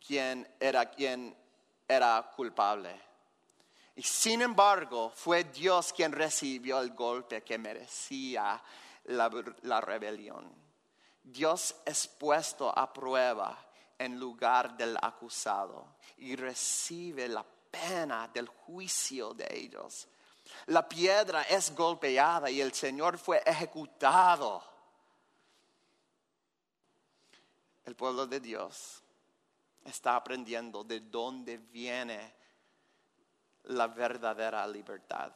quien 0.00 0.48
era 0.58 0.90
quien 0.90 1.36
era 1.86 2.32
culpable 2.34 3.11
y 3.94 4.02
sin 4.02 4.40
embargo, 4.40 5.10
fue 5.14 5.44
Dios 5.44 5.92
quien 5.92 6.12
recibió 6.12 6.80
el 6.80 6.94
golpe 6.94 7.42
que 7.42 7.58
merecía 7.58 8.62
la, 9.04 9.80
rebelión. 9.80 10.50
Dios 11.22 11.76
es 11.84 12.08
puesto 12.08 12.76
a 12.76 12.90
prueba 12.92 13.58
en 13.98 14.18
lugar 14.18 14.76
del 14.76 14.96
acusado 15.00 15.96
y 16.16 16.36
recibe 16.36 17.28
la 17.28 17.44
pena 17.44 18.28
del 18.28 18.48
juicio 18.48 19.34
de 19.34 19.46
ellos. 19.50 20.08
La 20.66 20.88
piedra 20.88 21.42
es 21.42 21.74
golpeada 21.74 22.50
y 22.50 22.60
el 22.60 22.72
Señor 22.72 23.18
fue 23.18 23.42
ejecutado. 23.44 24.62
El 27.84 27.94
pueblo 27.94 28.26
de 28.26 28.40
Dios 28.40 29.02
está 29.84 30.16
aprendiendo 30.16 30.82
de 30.82 31.00
dónde 31.00 31.58
viene 31.58 32.41
la 33.64 33.86
verdadera 33.86 34.66
libertad. 34.66 35.32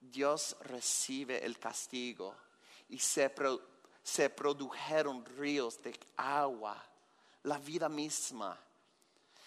Dios 0.00 0.56
recibe 0.60 1.44
el 1.44 1.58
castigo 1.58 2.34
y 2.88 2.98
se, 2.98 3.30
produjeron 4.30 5.24
ríos 5.24 5.82
de 5.82 5.98
agua, 6.16 6.82
la 7.42 7.58
vida 7.58 7.88
misma. 7.88 8.58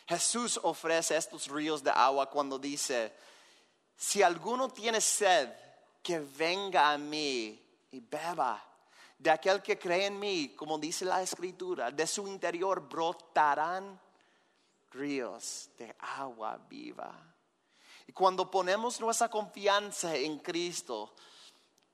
Jesús 0.07 0.59
ofrece 0.64 1.16
estos 1.16 1.47
ríos 1.47 1.84
de 1.84 1.91
agua 1.91 2.30
cuando 2.30 2.57
dice, 2.57 3.14
si 3.95 4.24
alguno 4.24 4.70
tiene 4.70 4.99
sed, 5.01 5.49
que 6.01 6.20
venga 6.20 6.91
a 6.91 6.97
mí 6.97 7.61
y 7.91 7.99
beba. 7.99 8.66
De 9.18 9.30
aquel 9.30 9.61
que 9.61 9.78
cree 9.78 10.05
en 10.05 10.18
mí, 10.18 10.55
como 10.55 10.78
dice 10.80 11.03
la 11.03 11.22
escritura, 11.22 11.91
de 11.91 12.07
su 12.07 12.26
interior 12.28 12.88
brotarán 12.88 13.99
ríos 14.91 15.70
de 15.78 15.93
agua 15.99 16.57
viva. 16.70 17.14
Y 18.10 18.12
cuando 18.12 18.49
ponemos 18.49 18.99
nuestra 18.99 19.30
confianza 19.30 20.16
en 20.16 20.39
Cristo, 20.39 21.14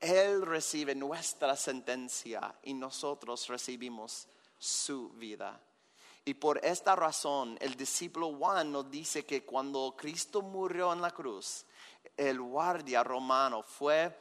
Él 0.00 0.46
recibe 0.46 0.94
nuestra 0.94 1.54
sentencia 1.54 2.54
y 2.62 2.72
nosotros 2.72 3.46
recibimos 3.48 4.26
su 4.56 5.10
vida. 5.10 5.60
Y 6.24 6.32
por 6.32 6.56
esta 6.64 6.96
razón, 6.96 7.58
el 7.60 7.76
discípulo 7.76 8.34
Juan 8.34 8.72
nos 8.72 8.90
dice 8.90 9.26
que 9.26 9.44
cuando 9.44 9.94
Cristo 9.94 10.40
murió 10.40 10.90
en 10.94 11.02
la 11.02 11.10
cruz, 11.10 11.66
el 12.16 12.40
guardia 12.40 13.04
romano 13.04 13.62
fue 13.62 14.18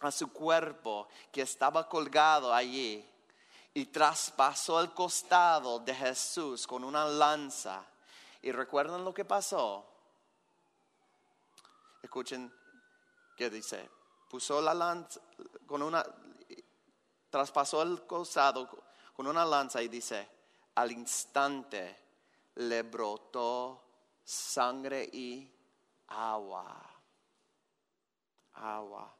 a 0.00 0.10
su 0.10 0.32
cuerpo 0.32 1.06
que 1.30 1.42
estaba 1.42 1.88
colgado 1.88 2.52
allí 2.52 3.08
y 3.72 3.84
traspasó 3.84 4.80
el 4.80 4.92
costado 4.92 5.78
de 5.78 5.94
Jesús 5.94 6.66
con 6.66 6.82
una 6.82 7.04
lanza. 7.04 7.86
¿Y 8.42 8.50
recuerdan 8.50 9.04
lo 9.04 9.14
que 9.14 9.24
pasó? 9.24 9.86
Escuchen 12.02 12.52
qué 13.36 13.48
dice. 13.48 13.88
Puso 14.28 14.60
la 14.60 14.74
lanza 14.74 15.20
con 15.66 15.82
una, 15.82 16.04
traspasó 17.30 17.82
el 17.82 18.06
costado 18.06 18.68
con 19.14 19.26
una 19.26 19.44
lanza 19.44 19.82
y 19.82 19.88
dice, 19.88 20.28
al 20.74 20.90
instante 20.90 21.98
le 22.56 22.82
brotó 22.82 23.84
sangre 24.24 25.04
y 25.12 25.50
agua. 26.08 26.90
Agua. 28.54 29.16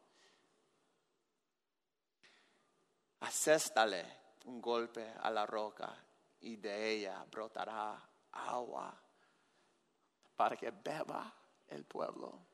Acéstale 3.20 4.20
un 4.46 4.60
golpe 4.60 5.14
a 5.20 5.30
la 5.30 5.46
roca 5.46 5.94
y 6.40 6.56
de 6.56 6.90
ella 6.90 7.24
brotará 7.30 7.96
agua 8.32 9.00
para 10.34 10.56
que 10.56 10.70
beba 10.70 11.32
el 11.68 11.84
pueblo. 11.84 12.51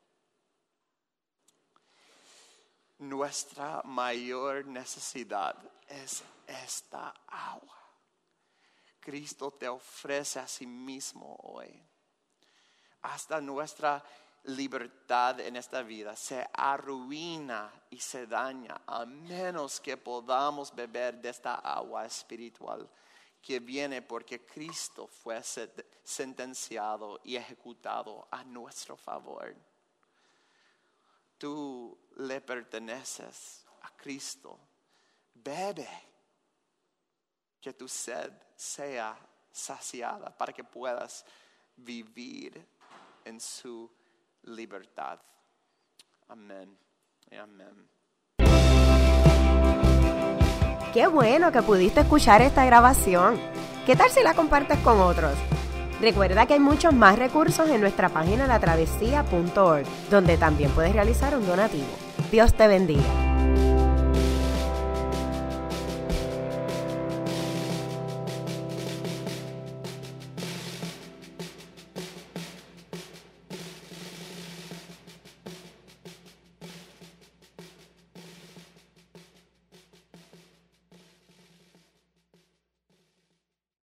Nuestra 2.99 3.81
mayor 3.85 4.65
necesidad 4.65 5.55
es 5.87 6.21
esta 6.45 7.13
agua. 7.27 7.77
Cristo 8.99 9.51
te 9.51 9.67
ofrece 9.69 10.39
a 10.39 10.47
sí 10.47 10.67
mismo 10.67 11.37
hoy. 11.43 11.81
Hasta 13.01 13.39
nuestra 13.39 14.03
libertad 14.43 15.39
en 15.39 15.55
esta 15.55 15.81
vida 15.81 16.15
se 16.15 16.45
arruina 16.53 17.71
y 17.89 17.99
se 17.99 18.27
daña 18.27 18.81
a 18.85 19.05
menos 19.05 19.79
que 19.79 19.95
podamos 19.95 20.75
beber 20.75 21.21
de 21.21 21.29
esta 21.29 21.55
agua 21.55 22.05
espiritual 22.05 22.89
que 23.41 23.59
viene 23.59 24.01
porque 24.01 24.45
Cristo 24.45 25.07
fue 25.07 25.41
sentenciado 26.03 27.21
y 27.23 27.37
ejecutado 27.37 28.27
a 28.29 28.43
nuestro 28.43 28.97
favor. 28.97 29.55
Tú 31.39 31.97
le 32.17 32.41
perteneces 32.41 33.65
a 33.81 33.89
Cristo. 33.95 34.59
Bebe. 35.33 35.87
Que 37.61 37.73
tu 37.73 37.87
sed 37.87 38.31
sea 38.55 39.17
saciada 39.51 40.37
para 40.37 40.53
que 40.53 40.63
puedas 40.63 41.25
vivir 41.77 42.67
en 43.23 43.39
su 43.39 43.89
libertad. 44.43 45.19
Amén. 46.27 46.77
Amén. 47.31 47.89
Qué 50.93 51.07
bueno 51.07 51.51
que 51.51 51.61
pudiste 51.61 52.01
escuchar 52.01 52.41
esta 52.41 52.65
grabación. 52.65 53.39
¿Qué 53.85 53.95
tal 53.95 54.09
si 54.09 54.21
la 54.21 54.33
compartes 54.33 54.77
con 54.79 54.99
otros? 54.99 55.37
Recuerda 56.01 56.45
que 56.45 56.53
hay 56.53 56.59
muchos 56.59 56.93
más 56.93 57.19
recursos 57.19 57.69
en 57.69 57.81
nuestra 57.81 58.09
página 58.09 58.47
latravesía.org, 58.47 59.85
donde 60.09 60.37
también 60.37 60.71
puedes 60.71 60.93
realizar 60.93 61.35
un 61.35 61.45
donativo. 61.45 61.87
Dios 62.31 62.53
te 62.53 62.67
bendiga. 62.67 63.28